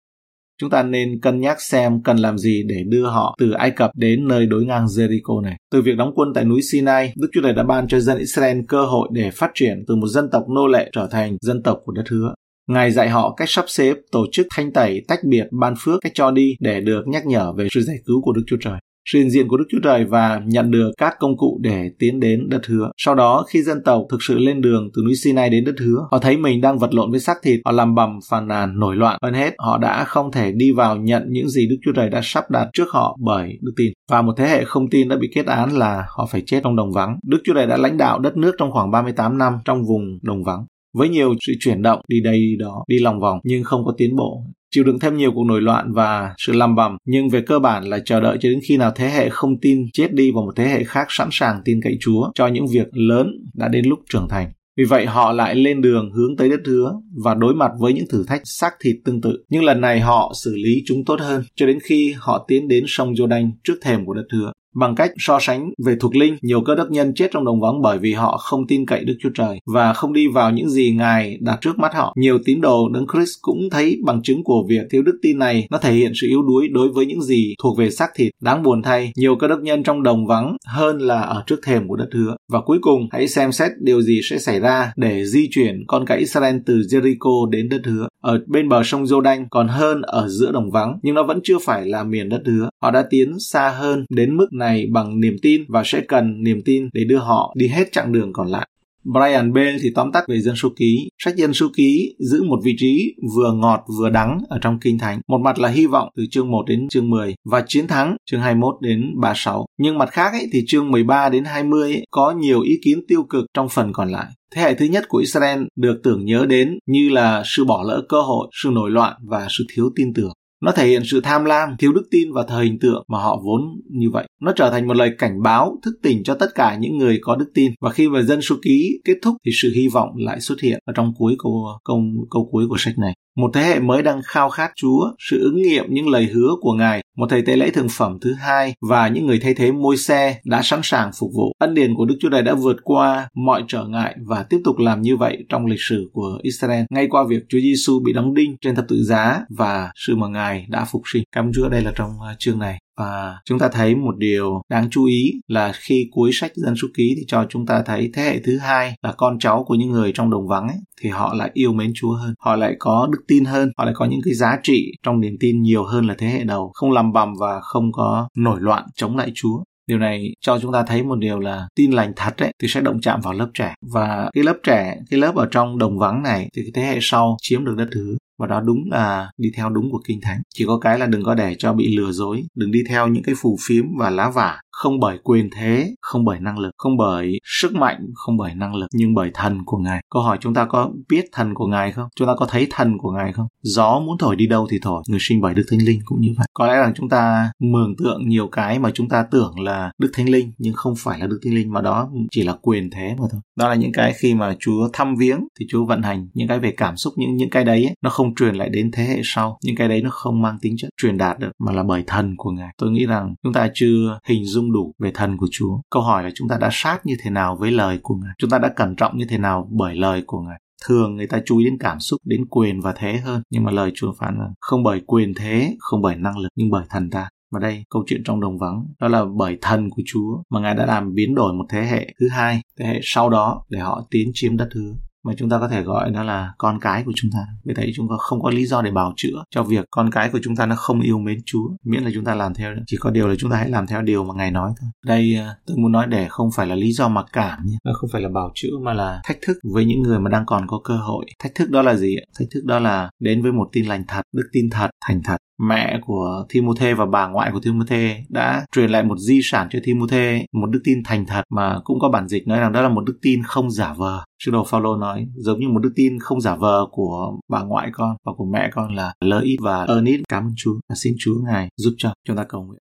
chúng 0.60 0.70
ta 0.70 0.82
nên 0.82 1.20
cân 1.20 1.40
nhắc 1.40 1.60
xem 1.60 2.02
cần 2.02 2.16
làm 2.16 2.38
gì 2.38 2.62
để 2.68 2.76
đưa 2.86 3.06
họ 3.06 3.36
từ 3.38 3.50
Ai 3.50 3.70
Cập 3.70 3.90
đến 3.96 4.28
nơi 4.28 4.46
đối 4.46 4.64
ngang 4.64 4.86
Jericho 4.86 5.40
này. 5.40 5.56
Từ 5.72 5.82
việc 5.82 5.96
đóng 5.96 6.12
quân 6.14 6.32
tại 6.34 6.44
núi 6.44 6.60
Sinai, 6.62 7.12
Đức 7.16 7.28
Chúa 7.32 7.40
Trời 7.42 7.52
đã 7.52 7.62
ban 7.62 7.88
cho 7.88 8.00
dân 8.00 8.18
Israel 8.18 8.60
cơ 8.68 8.84
hội 8.84 9.08
để 9.12 9.30
phát 9.30 9.50
triển 9.54 9.84
từ 9.86 9.96
một 9.96 10.06
dân 10.06 10.28
tộc 10.32 10.44
nô 10.48 10.66
lệ 10.66 10.90
trở 10.92 11.08
thành 11.10 11.36
dân 11.40 11.62
tộc 11.62 11.78
của 11.84 11.92
đất 11.92 12.04
hứa. 12.10 12.34
Ngài 12.68 12.90
dạy 12.90 13.08
họ 13.08 13.34
cách 13.36 13.48
sắp 13.50 13.64
xếp, 13.68 13.96
tổ 14.12 14.26
chức 14.32 14.46
thanh 14.54 14.72
tẩy, 14.72 15.04
tách 15.08 15.24
biệt, 15.24 15.46
ban 15.60 15.74
phước, 15.78 16.00
cách 16.00 16.12
cho 16.14 16.30
đi 16.30 16.54
để 16.60 16.80
được 16.80 17.02
nhắc 17.06 17.26
nhở 17.26 17.52
về 17.52 17.68
sự 17.74 17.80
giải 17.80 17.96
cứu 18.06 18.22
của 18.22 18.32
Đức 18.32 18.42
Chúa 18.46 18.56
Trời 18.60 18.78
sự 19.12 19.18
hiện 19.18 19.30
diện 19.30 19.48
của 19.48 19.56
Đức 19.56 19.64
Chúa 19.70 19.78
Trời 19.82 20.04
và 20.04 20.40
nhận 20.46 20.70
được 20.70 20.90
các 20.98 21.16
công 21.18 21.36
cụ 21.36 21.58
để 21.62 21.90
tiến 21.98 22.20
đến 22.20 22.48
đất 22.48 22.66
hứa. 22.66 22.90
Sau 22.96 23.14
đó, 23.14 23.44
khi 23.48 23.62
dân 23.62 23.82
tộc 23.84 24.02
thực 24.10 24.22
sự 24.22 24.38
lên 24.38 24.60
đường 24.60 24.90
từ 24.96 25.02
núi 25.02 25.14
Sinai 25.14 25.50
đến 25.50 25.64
đất 25.64 25.74
hứa, 25.78 26.06
họ 26.10 26.18
thấy 26.18 26.36
mình 26.36 26.60
đang 26.60 26.78
vật 26.78 26.94
lộn 26.94 27.10
với 27.10 27.20
xác 27.20 27.36
thịt, 27.42 27.60
họ 27.64 27.72
làm 27.72 27.94
bầm, 27.94 28.18
phàn 28.30 28.48
nàn, 28.48 28.78
nổi 28.78 28.96
loạn. 28.96 29.18
Hơn 29.22 29.34
hết, 29.34 29.54
họ 29.58 29.78
đã 29.78 30.04
không 30.04 30.32
thể 30.32 30.52
đi 30.52 30.72
vào 30.72 30.96
nhận 30.96 31.22
những 31.28 31.48
gì 31.48 31.68
Đức 31.68 31.76
Chúa 31.84 31.92
Trời 31.92 32.08
đã 32.08 32.20
sắp 32.22 32.50
đặt 32.50 32.68
trước 32.72 32.90
họ 32.90 33.16
bởi 33.20 33.58
đức 33.62 33.72
tin. 33.76 33.92
Và 34.10 34.22
một 34.22 34.32
thế 34.36 34.48
hệ 34.48 34.64
không 34.64 34.90
tin 34.90 35.08
đã 35.08 35.16
bị 35.16 35.30
kết 35.34 35.46
án 35.46 35.72
là 35.72 36.04
họ 36.08 36.28
phải 36.30 36.42
chết 36.46 36.60
trong 36.64 36.76
đồng 36.76 36.92
vắng. 36.92 37.16
Đức 37.22 37.38
Chúa 37.44 37.54
Trời 37.54 37.66
đã 37.66 37.76
lãnh 37.76 37.96
đạo 37.96 38.18
đất 38.18 38.36
nước 38.36 38.52
trong 38.58 38.70
khoảng 38.72 38.90
38 38.90 39.38
năm 39.38 39.52
trong 39.64 39.84
vùng 39.84 40.18
đồng 40.22 40.44
vắng 40.44 40.64
với 40.94 41.08
nhiều 41.08 41.34
sự 41.46 41.52
chuyển 41.60 41.82
động 41.82 42.00
đi 42.08 42.20
đây 42.20 42.38
đi 42.38 42.56
đó, 42.56 42.84
đi 42.88 42.98
lòng 42.98 43.20
vòng 43.20 43.38
nhưng 43.44 43.64
không 43.64 43.84
có 43.84 43.94
tiến 43.98 44.16
bộ 44.16 44.42
chịu 44.74 44.84
đựng 44.84 44.98
thêm 44.98 45.16
nhiều 45.16 45.32
cuộc 45.34 45.44
nổi 45.44 45.62
loạn 45.62 45.92
và 45.92 46.34
sự 46.38 46.52
làm 46.52 46.74
bầm, 46.74 46.96
nhưng 47.04 47.28
về 47.28 47.40
cơ 47.40 47.58
bản 47.58 47.84
là 47.84 47.98
chờ 48.04 48.20
đợi 48.20 48.36
cho 48.40 48.48
đến 48.48 48.60
khi 48.68 48.76
nào 48.76 48.92
thế 48.96 49.08
hệ 49.08 49.28
không 49.28 49.60
tin 49.60 49.86
chết 49.92 50.14
đi 50.14 50.30
và 50.30 50.40
một 50.40 50.52
thế 50.56 50.64
hệ 50.64 50.84
khác 50.84 51.06
sẵn 51.10 51.28
sàng 51.32 51.60
tin 51.64 51.80
cậy 51.82 51.96
Chúa 52.00 52.30
cho 52.34 52.46
những 52.46 52.66
việc 52.72 52.86
lớn 52.92 53.26
đã 53.54 53.68
đến 53.68 53.86
lúc 53.86 53.98
trưởng 54.08 54.28
thành. 54.28 54.52
Vì 54.76 54.84
vậy 54.84 55.06
họ 55.06 55.32
lại 55.32 55.54
lên 55.54 55.80
đường 55.80 56.10
hướng 56.10 56.36
tới 56.36 56.48
đất 56.48 56.60
hứa 56.66 56.92
và 57.24 57.34
đối 57.34 57.54
mặt 57.54 57.70
với 57.78 57.92
những 57.92 58.08
thử 58.08 58.24
thách 58.24 58.42
xác 58.44 58.70
thịt 58.80 58.96
tương 59.04 59.20
tự. 59.20 59.44
Nhưng 59.48 59.64
lần 59.64 59.80
này 59.80 60.00
họ 60.00 60.32
xử 60.44 60.54
lý 60.56 60.82
chúng 60.86 61.04
tốt 61.04 61.20
hơn 61.20 61.42
cho 61.54 61.66
đến 61.66 61.78
khi 61.82 62.14
họ 62.18 62.44
tiến 62.48 62.68
đến 62.68 62.84
sông 62.86 63.12
Jordan 63.12 63.50
trước 63.64 63.74
thềm 63.82 64.04
của 64.06 64.14
đất 64.14 64.26
hứa. 64.32 64.52
Bằng 64.74 64.94
cách 64.94 65.12
so 65.18 65.38
sánh 65.40 65.70
về 65.86 65.96
thuộc 66.00 66.16
linh, 66.16 66.36
nhiều 66.42 66.60
cơ 66.60 66.74
đốc 66.74 66.90
nhân 66.90 67.14
chết 67.14 67.30
trong 67.30 67.44
đồng 67.44 67.60
vắng 67.60 67.82
bởi 67.82 67.98
vì 67.98 68.12
họ 68.12 68.36
không 68.36 68.66
tin 68.66 68.86
cậy 68.86 69.04
Đức 69.04 69.14
Chúa 69.20 69.30
Trời 69.34 69.58
và 69.66 69.92
không 69.92 70.12
đi 70.12 70.28
vào 70.28 70.50
những 70.50 70.70
gì 70.70 70.94
Ngài 70.98 71.38
đặt 71.40 71.58
trước 71.60 71.78
mắt 71.78 71.94
họ. 71.94 72.14
Nhiều 72.16 72.38
tín 72.44 72.60
đồ 72.60 72.88
Đấng 72.88 73.06
Christ 73.12 73.38
cũng 73.42 73.58
thấy 73.70 73.98
bằng 74.04 74.22
chứng 74.22 74.44
của 74.44 74.64
việc 74.68 74.82
thiếu 74.90 75.02
đức 75.02 75.18
tin 75.22 75.38
này 75.38 75.66
nó 75.70 75.78
thể 75.78 75.92
hiện 75.92 76.12
sự 76.14 76.26
yếu 76.26 76.42
đuối 76.42 76.68
đối 76.68 76.88
với 76.88 77.06
những 77.06 77.22
gì 77.22 77.54
thuộc 77.62 77.78
về 77.78 77.90
xác 77.90 78.10
thịt. 78.14 78.32
Đáng 78.42 78.62
buồn 78.62 78.82
thay, 78.82 79.12
nhiều 79.16 79.36
cơ 79.36 79.48
đốc 79.48 79.60
nhân 79.60 79.82
trong 79.82 80.02
đồng 80.02 80.26
vắng 80.26 80.56
hơn 80.66 80.98
là 80.98 81.20
ở 81.20 81.42
trước 81.46 81.60
thềm 81.66 81.88
của 81.88 81.96
đất 81.96 82.08
hứa. 82.12 82.36
Và 82.52 82.60
cuối 82.60 82.78
cùng, 82.80 83.08
hãy 83.12 83.28
xem 83.28 83.52
xét 83.52 83.70
điều 83.80 84.02
gì 84.02 84.20
sẽ 84.22 84.38
xảy 84.38 84.60
ra 84.60 84.92
để 84.96 85.24
di 85.24 85.48
chuyển 85.50 85.84
con 85.86 86.06
cái 86.06 86.18
Israel 86.18 86.56
từ 86.66 86.74
Jericho 86.74 87.50
đến 87.50 87.68
đất 87.68 87.80
hứa. 87.84 88.08
Ở 88.22 88.40
bên 88.46 88.68
bờ 88.68 88.82
sông 88.84 89.04
Jordan 89.04 89.46
còn 89.50 89.68
hơn 89.68 90.02
ở 90.02 90.28
giữa 90.28 90.52
đồng 90.52 90.70
vắng, 90.70 90.98
nhưng 91.02 91.14
nó 91.14 91.22
vẫn 91.22 91.40
chưa 91.44 91.58
phải 91.64 91.86
là 91.86 92.04
miền 92.04 92.28
đất 92.28 92.42
hứa. 92.46 92.68
Họ 92.82 92.90
đã 92.90 93.04
tiến 93.10 93.38
xa 93.38 93.68
hơn 93.68 94.04
đến 94.10 94.36
mức 94.36 94.46
nào? 94.52 94.63
Này 94.64 94.86
bằng 94.92 95.20
niềm 95.20 95.36
tin 95.42 95.64
và 95.68 95.82
sẽ 95.84 96.00
cần 96.08 96.42
niềm 96.42 96.60
tin 96.64 96.88
để 96.92 97.04
đưa 97.04 97.18
họ 97.18 97.54
đi 97.56 97.68
hết 97.68 97.92
chặng 97.92 98.12
đường 98.12 98.32
còn 98.32 98.48
lại. 98.48 98.68
Brian 99.12 99.52
Bale 99.52 99.76
thì 99.82 99.90
tóm 99.94 100.12
tắt 100.12 100.24
về 100.28 100.40
dân 100.40 100.56
số 100.56 100.68
ký. 100.76 101.08
Sách 101.18 101.36
dân 101.36 101.54
số 101.54 101.66
ký 101.76 102.14
giữ 102.18 102.42
một 102.42 102.60
vị 102.64 102.74
trí 102.78 103.14
vừa 103.34 103.52
ngọt 103.52 103.84
vừa 103.98 104.10
đắng 104.10 104.38
ở 104.48 104.58
trong 104.62 104.78
kinh 104.80 104.98
thánh. 104.98 105.20
Một 105.28 105.38
mặt 105.38 105.58
là 105.58 105.68
hy 105.68 105.86
vọng 105.86 106.08
từ 106.16 106.26
chương 106.30 106.50
1 106.50 106.64
đến 106.66 106.88
chương 106.88 107.10
10 107.10 107.34
và 107.44 107.64
chiến 107.66 107.86
thắng 107.86 108.16
chương 108.30 108.40
21 108.40 108.74
đến 108.80 109.12
36. 109.20 109.66
Nhưng 109.78 109.98
mặt 109.98 110.10
khác 110.10 110.32
ấy, 110.32 110.48
thì 110.52 110.60
chương 110.66 110.90
13 110.90 111.28
đến 111.28 111.44
20 111.44 111.92
ấy, 111.92 112.04
có 112.10 112.32
nhiều 112.32 112.60
ý 112.60 112.78
kiến 112.84 113.06
tiêu 113.08 113.22
cực 113.22 113.44
trong 113.54 113.68
phần 113.68 113.92
còn 113.92 114.08
lại. 114.08 114.26
Thế 114.54 114.62
hệ 114.62 114.74
thứ 114.74 114.84
nhất 114.84 115.04
của 115.08 115.18
Israel 115.18 115.62
được 115.76 116.00
tưởng 116.02 116.24
nhớ 116.24 116.46
đến 116.48 116.78
như 116.86 117.08
là 117.08 117.42
sự 117.46 117.64
bỏ 117.64 117.84
lỡ 117.86 118.02
cơ 118.08 118.20
hội, 118.20 118.48
sự 118.62 118.70
nổi 118.72 118.90
loạn 118.90 119.14
và 119.22 119.46
sự 119.50 119.64
thiếu 119.74 119.90
tin 119.96 120.14
tưởng. 120.14 120.32
Nó 120.64 120.72
thể 120.72 120.86
hiện 120.86 121.02
sự 121.04 121.20
tham 121.20 121.44
lam, 121.44 121.68
thiếu 121.78 121.92
đức 121.92 122.02
tin 122.10 122.32
và 122.32 122.44
thờ 122.48 122.60
hình 122.60 122.78
tượng 122.78 123.04
mà 123.08 123.18
họ 123.18 123.40
vốn 123.44 123.60
như 123.90 124.10
vậy. 124.10 124.26
Nó 124.40 124.52
trở 124.56 124.70
thành 124.70 124.88
một 124.88 124.94
lời 124.94 125.10
cảnh 125.18 125.42
báo, 125.42 125.78
thức 125.82 125.94
tỉnh 126.02 126.22
cho 126.24 126.34
tất 126.34 126.46
cả 126.54 126.76
những 126.80 126.98
người 126.98 127.18
có 127.22 127.36
đức 127.36 127.50
tin. 127.54 127.72
Và 127.80 127.90
khi 127.90 128.08
mà 128.08 128.22
dân 128.22 128.42
số 128.42 128.56
ký 128.62 128.98
kết 129.04 129.14
thúc 129.22 129.36
thì 129.46 129.52
sự 129.62 129.72
hy 129.74 129.88
vọng 129.88 130.08
lại 130.16 130.40
xuất 130.40 130.60
hiện 130.60 130.78
ở 130.84 130.92
trong 130.96 131.12
cuối 131.18 131.36
câu 131.38 131.66
câu 131.84 132.02
câu 132.30 132.48
cuối 132.52 132.64
của 132.68 132.76
sách 132.78 132.98
này. 132.98 133.14
Một 133.36 133.50
thế 133.54 133.62
hệ 133.62 133.80
mới 133.80 134.02
đang 134.02 134.20
khao 134.24 134.50
khát 134.50 134.72
Chúa, 134.76 135.10
sự 135.18 135.40
ứng 135.42 135.62
nghiệm 135.62 135.84
những 135.88 136.08
lời 136.08 136.26
hứa 136.34 136.50
của 136.60 136.72
Ngài, 136.72 137.02
một 137.16 137.26
thầy 137.30 137.42
tế 137.42 137.56
lễ 137.56 137.70
thường 137.70 137.88
phẩm 137.90 138.18
thứ 138.20 138.34
hai 138.34 138.74
và 138.80 139.08
những 139.08 139.26
người 139.26 139.38
thay 139.42 139.54
thế 139.54 139.72
môi 139.72 139.96
xe 139.96 140.40
đã 140.44 140.62
sẵn 140.62 140.80
sàng 140.82 141.10
phục 141.18 141.30
vụ. 141.34 141.52
Ân 141.58 141.74
điển 141.74 141.94
của 141.94 142.04
Đức 142.04 142.14
Chúa 142.20 142.30
Trời 142.30 142.42
đã 142.42 142.54
vượt 142.54 142.76
qua 142.82 143.28
mọi 143.34 143.64
trở 143.68 143.84
ngại 143.84 144.16
và 144.26 144.42
tiếp 144.42 144.58
tục 144.64 144.78
làm 144.78 145.02
như 145.02 145.16
vậy 145.16 145.38
trong 145.48 145.66
lịch 145.66 145.80
sử 145.80 146.10
của 146.12 146.38
Israel, 146.42 146.84
ngay 146.90 147.06
qua 147.10 147.24
việc 147.28 147.42
Chúa 147.48 147.60
Giêsu 147.60 148.00
bị 148.04 148.12
đóng 148.12 148.34
đinh 148.34 148.56
trên 148.60 148.74
thập 148.74 148.84
tự 148.88 149.02
giá 149.04 149.40
và 149.58 149.90
sự 150.06 150.16
mà 150.16 150.28
Ngài 150.28 150.66
đã 150.68 150.84
phục 150.84 151.02
sinh. 151.12 151.22
Cảm 151.32 151.46
ơn 151.46 151.52
Chúa 151.52 151.68
đây 151.68 151.82
là 151.82 151.92
trong 151.94 152.10
à, 152.26 152.34
chương 152.38 152.58
này. 152.58 152.78
Và 152.96 153.38
chúng 153.44 153.58
ta 153.58 153.68
thấy 153.68 153.94
một 153.94 154.16
điều 154.18 154.62
đáng 154.70 154.90
chú 154.90 155.04
ý 155.04 155.32
là 155.48 155.72
khi 155.74 156.08
cuối 156.12 156.30
sách 156.32 156.52
dân 156.54 156.74
số 156.76 156.88
ký 156.96 157.14
thì 157.16 157.22
cho 157.28 157.46
chúng 157.48 157.66
ta 157.66 157.82
thấy 157.86 158.10
thế 158.14 158.22
hệ 158.22 158.40
thứ 158.44 158.58
hai 158.58 158.94
là 159.02 159.12
con 159.12 159.38
cháu 159.38 159.64
của 159.64 159.74
những 159.74 159.90
người 159.90 160.12
trong 160.14 160.30
đồng 160.30 160.48
vắng 160.48 160.68
ấy, 160.68 160.78
thì 161.00 161.10
họ 161.10 161.34
lại 161.34 161.50
yêu 161.54 161.72
mến 161.72 161.92
Chúa 161.94 162.12
hơn, 162.12 162.34
họ 162.38 162.56
lại 162.56 162.76
có 162.78 163.08
đức 163.12 163.24
tin 163.28 163.44
hơn, 163.44 163.70
họ 163.78 163.84
lại 163.84 163.94
có 163.96 164.04
những 164.04 164.20
cái 164.24 164.34
giá 164.34 164.58
trị 164.62 164.92
trong 165.02 165.20
niềm 165.20 165.36
tin 165.40 165.62
nhiều 165.62 165.84
hơn 165.84 166.06
là 166.06 166.14
thế 166.18 166.26
hệ 166.26 166.44
đầu, 166.44 166.70
không 166.74 166.90
làm 166.90 167.12
bầm 167.12 167.28
và 167.40 167.60
không 167.60 167.92
có 167.92 168.28
nổi 168.36 168.60
loạn 168.60 168.84
chống 168.94 169.16
lại 169.16 169.30
Chúa. 169.34 169.62
Điều 169.86 169.98
này 169.98 170.34
cho 170.40 170.58
chúng 170.58 170.72
ta 170.72 170.82
thấy 170.82 171.02
một 171.02 171.18
điều 171.18 171.38
là 171.38 171.68
tin 171.74 171.90
lành 171.90 172.12
thật 172.16 172.36
ấy 172.38 172.52
thì 172.62 172.68
sẽ 172.68 172.80
động 172.80 173.00
chạm 173.00 173.20
vào 173.20 173.32
lớp 173.32 173.48
trẻ. 173.54 173.74
Và 173.92 174.30
cái 174.34 174.44
lớp 174.44 174.56
trẻ 174.62 174.96
cái 175.10 175.20
lớp 175.20 175.36
ở 175.36 175.48
trong 175.50 175.78
đồng 175.78 175.98
vắng 175.98 176.22
này 176.22 176.48
thì 176.56 176.62
cái 176.62 176.70
thế 176.74 176.82
hệ 176.82 176.98
sau 177.00 177.36
chiếm 177.42 177.64
được 177.64 177.74
đất 177.76 177.88
thứ 177.92 178.16
và 178.38 178.46
đó 178.46 178.60
đúng 178.60 178.78
là 178.90 179.30
đi 179.38 179.50
theo 179.56 179.70
đúng 179.70 179.90
của 179.90 180.00
kinh 180.08 180.20
thánh. 180.20 180.42
Chỉ 180.54 180.64
có 180.66 180.78
cái 180.78 180.98
là 180.98 181.06
đừng 181.06 181.24
có 181.24 181.34
để 181.34 181.54
cho 181.58 181.72
bị 181.72 181.96
lừa 181.96 182.12
dối, 182.12 182.42
đừng 182.54 182.70
đi 182.70 182.80
theo 182.88 183.08
những 183.08 183.22
cái 183.22 183.34
phù 183.38 183.56
phiếm 183.66 183.84
và 183.98 184.10
lá 184.10 184.30
vả 184.30 184.60
không 184.74 185.00
bởi 185.00 185.18
quyền 185.24 185.50
thế 185.56 185.94
không 186.00 186.24
bởi 186.24 186.40
năng 186.40 186.58
lực 186.58 186.70
không 186.76 186.96
bởi 186.96 187.40
sức 187.44 187.74
mạnh 187.74 188.06
không 188.14 188.36
bởi 188.36 188.54
năng 188.54 188.74
lực 188.74 188.86
nhưng 188.92 189.14
bởi 189.14 189.30
thần 189.34 189.64
của 189.64 189.78
ngài. 189.78 190.02
Câu 190.10 190.22
hỏi 190.22 190.38
chúng 190.40 190.54
ta 190.54 190.64
có 190.64 190.90
biết 191.08 191.24
thần 191.32 191.54
của 191.54 191.66
ngài 191.66 191.92
không? 191.92 192.08
Chúng 192.16 192.28
ta 192.28 192.34
có 192.36 192.46
thấy 192.46 192.66
thần 192.70 192.98
của 192.98 193.10
ngài 193.10 193.32
không? 193.32 193.46
Gió 193.62 194.00
muốn 194.00 194.18
thổi 194.18 194.36
đi 194.36 194.46
đâu 194.46 194.66
thì 194.70 194.78
thổi 194.82 195.02
người 195.08 195.18
sinh 195.20 195.40
bởi 195.40 195.54
đức 195.54 195.64
thánh 195.70 195.82
linh 195.82 196.00
cũng 196.04 196.20
như 196.20 196.34
vậy. 196.38 196.46
Có 196.54 196.66
lẽ 196.66 196.76
rằng 196.76 196.92
chúng 196.94 197.08
ta 197.08 197.50
mường 197.60 197.96
tượng 197.96 198.28
nhiều 198.28 198.48
cái 198.48 198.78
mà 198.78 198.90
chúng 198.94 199.08
ta 199.08 199.24
tưởng 199.30 199.60
là 199.60 199.92
đức 199.98 200.10
thánh 200.14 200.28
linh 200.28 200.52
nhưng 200.58 200.74
không 200.74 200.94
phải 200.98 201.18
là 201.18 201.26
đức 201.26 201.40
thánh 201.44 201.54
linh 201.54 201.72
mà 201.72 201.80
đó 201.80 202.10
chỉ 202.30 202.42
là 202.42 202.56
quyền 202.62 202.90
thế 202.90 203.14
mà 203.18 203.26
thôi. 203.30 203.40
Đó 203.56 203.68
là 203.68 203.74
những 203.74 203.92
cái 203.92 204.12
khi 204.16 204.34
mà 204.34 204.56
chúa 204.60 204.88
thăm 204.92 205.16
viếng 205.16 205.38
thì 205.60 205.66
chúa 205.68 205.84
vận 205.84 206.02
hành 206.02 206.28
những 206.34 206.48
cái 206.48 206.58
về 206.58 206.74
cảm 206.76 206.96
xúc 206.96 207.14
những 207.16 207.36
những 207.36 207.50
cái 207.50 207.64
đấy 207.64 207.84
ấy, 207.84 207.94
nó 208.02 208.10
không 208.10 208.34
truyền 208.34 208.54
lại 208.54 208.68
đến 208.68 208.90
thế 208.92 209.04
hệ 209.04 209.20
sau. 209.24 209.58
Những 209.64 209.76
cái 209.76 209.88
đấy 209.88 210.02
nó 210.02 210.10
không 210.10 210.42
mang 210.42 210.58
tính 210.62 210.74
chất 210.78 210.88
truyền 210.96 211.18
đạt 211.18 211.38
được 211.38 211.50
mà 211.58 211.72
là 211.72 211.82
bởi 211.82 212.04
thần 212.06 212.34
của 212.36 212.50
ngài. 212.50 212.70
Tôi 212.78 212.90
nghĩ 212.90 213.06
rằng 213.06 213.34
chúng 213.42 213.52
ta 213.52 213.70
chưa 213.74 214.18
hình 214.24 214.44
dung 214.44 214.63
đủ 214.72 214.92
về 214.98 215.10
thần 215.14 215.36
của 215.36 215.48
chúa. 215.50 215.80
Câu 215.90 216.02
hỏi 216.02 216.22
là 216.22 216.30
chúng 216.34 216.48
ta 216.48 216.56
đã 216.60 216.68
sát 216.72 217.06
như 217.06 217.14
thế 217.22 217.30
nào 217.30 217.56
với 217.56 217.70
lời 217.70 217.98
của 218.02 218.14
ngài? 218.14 218.32
Chúng 218.38 218.50
ta 218.50 218.58
đã 218.58 218.68
cẩn 218.76 218.96
trọng 218.96 219.18
như 219.18 219.24
thế 219.28 219.38
nào 219.38 219.68
bởi 219.70 219.94
lời 219.94 220.22
của 220.26 220.40
ngài? 220.40 220.60
Thường 220.86 221.16
người 221.16 221.26
ta 221.26 221.40
chú 221.46 221.58
ý 221.58 221.64
đến 221.64 221.76
cảm 221.80 222.00
xúc, 222.00 222.20
đến 222.24 222.46
quyền 222.50 222.80
và 222.80 222.92
thế 222.96 223.16
hơn, 223.16 223.42
nhưng 223.50 223.64
mà 223.64 223.70
lời 223.70 223.92
chúa 223.94 224.12
phán 224.18 224.38
là 224.38 224.48
không 224.60 224.82
bởi 224.82 225.02
quyền 225.06 225.34
thế, 225.34 225.76
không 225.78 226.02
bởi 226.02 226.16
năng 226.16 226.38
lực, 226.38 226.48
nhưng 226.56 226.70
bởi 226.70 226.84
thần 226.90 227.10
ta. 227.10 227.28
Và 227.52 227.60
đây, 227.60 227.84
câu 227.90 228.04
chuyện 228.06 228.22
trong 228.24 228.40
đồng 228.40 228.58
vắng. 228.58 228.86
Đó 229.00 229.08
là 229.08 229.24
bởi 229.24 229.58
thần 229.60 229.90
của 229.90 230.02
chúa 230.06 230.42
mà 230.50 230.60
ngài 230.60 230.74
đã 230.74 230.86
làm 230.86 231.14
biến 231.14 231.34
đổi 231.34 231.52
một 231.52 231.64
thế 231.68 231.82
hệ 231.82 232.14
thứ 232.20 232.28
hai, 232.28 232.60
thế 232.78 232.86
hệ 232.86 233.00
sau 233.02 233.30
đó 233.30 233.64
để 233.68 233.78
họ 233.78 234.06
tiến 234.10 234.30
chiếm 234.34 234.56
đất 234.56 234.68
hứa 234.74 234.94
mà 235.24 235.32
chúng 235.38 235.48
ta 235.50 235.58
có 235.58 235.68
thể 235.68 235.82
gọi 235.82 236.10
nó 236.10 236.22
là 236.22 236.52
con 236.58 236.80
cái 236.80 237.02
của 237.04 237.12
chúng 237.16 237.30
ta. 237.30 237.38
Vì 237.64 237.74
thế 237.74 237.92
chúng 237.94 238.08
ta 238.08 238.14
không 238.18 238.42
có 238.42 238.50
lý 238.50 238.66
do 238.66 238.82
để 238.82 238.90
bào 238.90 239.12
chữa 239.16 239.44
cho 239.50 239.62
việc 239.62 239.84
con 239.90 240.10
cái 240.10 240.30
của 240.32 240.38
chúng 240.42 240.56
ta 240.56 240.66
nó 240.66 240.76
không 240.76 241.00
yêu 241.00 241.18
mến 241.18 241.38
Chúa, 241.46 241.68
miễn 241.84 242.02
là 242.02 242.10
chúng 242.14 242.24
ta 242.24 242.34
làm 242.34 242.54
theo 242.54 242.74
chỉ 242.86 242.96
có 243.00 243.10
điều 243.10 243.28
là 243.28 243.34
chúng 243.38 243.50
ta 243.50 243.56
hãy 243.56 243.70
làm 243.70 243.86
theo 243.86 244.02
điều 244.02 244.24
mà 244.24 244.34
ngài 244.34 244.50
nói 244.50 244.72
thôi. 244.80 244.90
Đây 245.06 245.36
à, 245.36 245.54
tôi 245.66 245.76
muốn 245.76 245.92
nói 245.92 246.06
để 246.06 246.26
không 246.30 246.50
phải 246.56 246.66
là 246.66 246.74
lý 246.74 246.92
do 246.92 247.08
mặc 247.08 247.26
cảm 247.32 247.58
nhé 247.66 247.76
nó 247.84 247.92
không 247.94 248.10
phải 248.12 248.22
là 248.22 248.28
bào 248.28 248.50
chữa, 248.54 248.78
mà 248.82 248.92
là 248.92 249.20
thách 249.24 249.38
thức 249.46 249.56
với 249.74 249.84
những 249.84 250.02
người 250.02 250.18
mà 250.18 250.30
đang 250.30 250.46
còn 250.46 250.66
có 250.66 250.80
cơ 250.84 250.96
hội. 250.96 251.26
Thách 251.38 251.54
thức 251.54 251.70
đó 251.70 251.82
là 251.82 251.94
gì 251.96 252.16
thách 252.38 252.48
thức 252.54 252.64
đó 252.64 252.78
là 252.78 253.10
đến 253.20 253.42
với 253.42 253.52
một 253.52 253.68
tin 253.72 253.86
lành 253.86 254.04
thật, 254.08 254.22
đức 254.32 254.48
tin 254.52 254.70
thật, 254.70 254.90
thành 255.06 255.20
thật 255.24 255.36
mẹ 255.58 255.98
của 256.06 256.44
Timothy 256.48 256.92
và 256.92 257.06
bà 257.06 257.28
ngoại 257.28 257.50
của 257.52 257.60
Timothy 257.60 258.14
đã 258.28 258.66
truyền 258.72 258.90
lại 258.90 259.02
một 259.02 259.18
di 259.18 259.40
sản 259.42 259.68
cho 259.70 259.78
Timothy, 259.84 260.38
một 260.52 260.66
đức 260.66 260.80
tin 260.84 261.02
thành 261.04 261.26
thật 261.26 261.42
mà 261.50 261.80
cũng 261.84 261.98
có 262.00 262.08
bản 262.08 262.28
dịch 262.28 262.48
nói 262.48 262.58
rằng 262.60 262.72
đó 262.72 262.82
là 262.82 262.88
một 262.88 263.04
đức 263.04 263.18
tin 263.22 263.42
không 263.42 263.70
giả 263.70 263.94
vờ. 263.96 264.24
Sứ 264.44 264.50
đồ 264.50 264.64
Phaolô 264.64 264.96
nói 264.96 265.26
giống 265.34 265.60
như 265.60 265.68
một 265.68 265.80
đức 265.80 265.92
tin 265.96 266.18
không 266.20 266.40
giả 266.40 266.54
vờ 266.54 266.86
của 266.90 267.36
bà 267.48 267.62
ngoại 267.62 267.90
con 267.92 268.16
và 268.26 268.32
của 268.36 268.44
mẹ 268.52 268.70
con 268.72 268.94
là 268.94 269.12
lợi 269.20 269.44
ích 269.44 269.58
và 269.62 269.84
ơn 269.84 270.04
ít 270.04 270.20
cảm 270.28 270.44
ơn 270.44 270.52
Chúa 270.56 270.74
và 270.88 270.94
xin 270.98 271.14
Chúa 271.18 271.34
ngài 271.44 271.68
giúp 271.76 271.94
cho 271.98 272.14
chúng 272.26 272.36
ta 272.36 272.44
cầu 272.48 272.62
nguyện. 272.62 272.80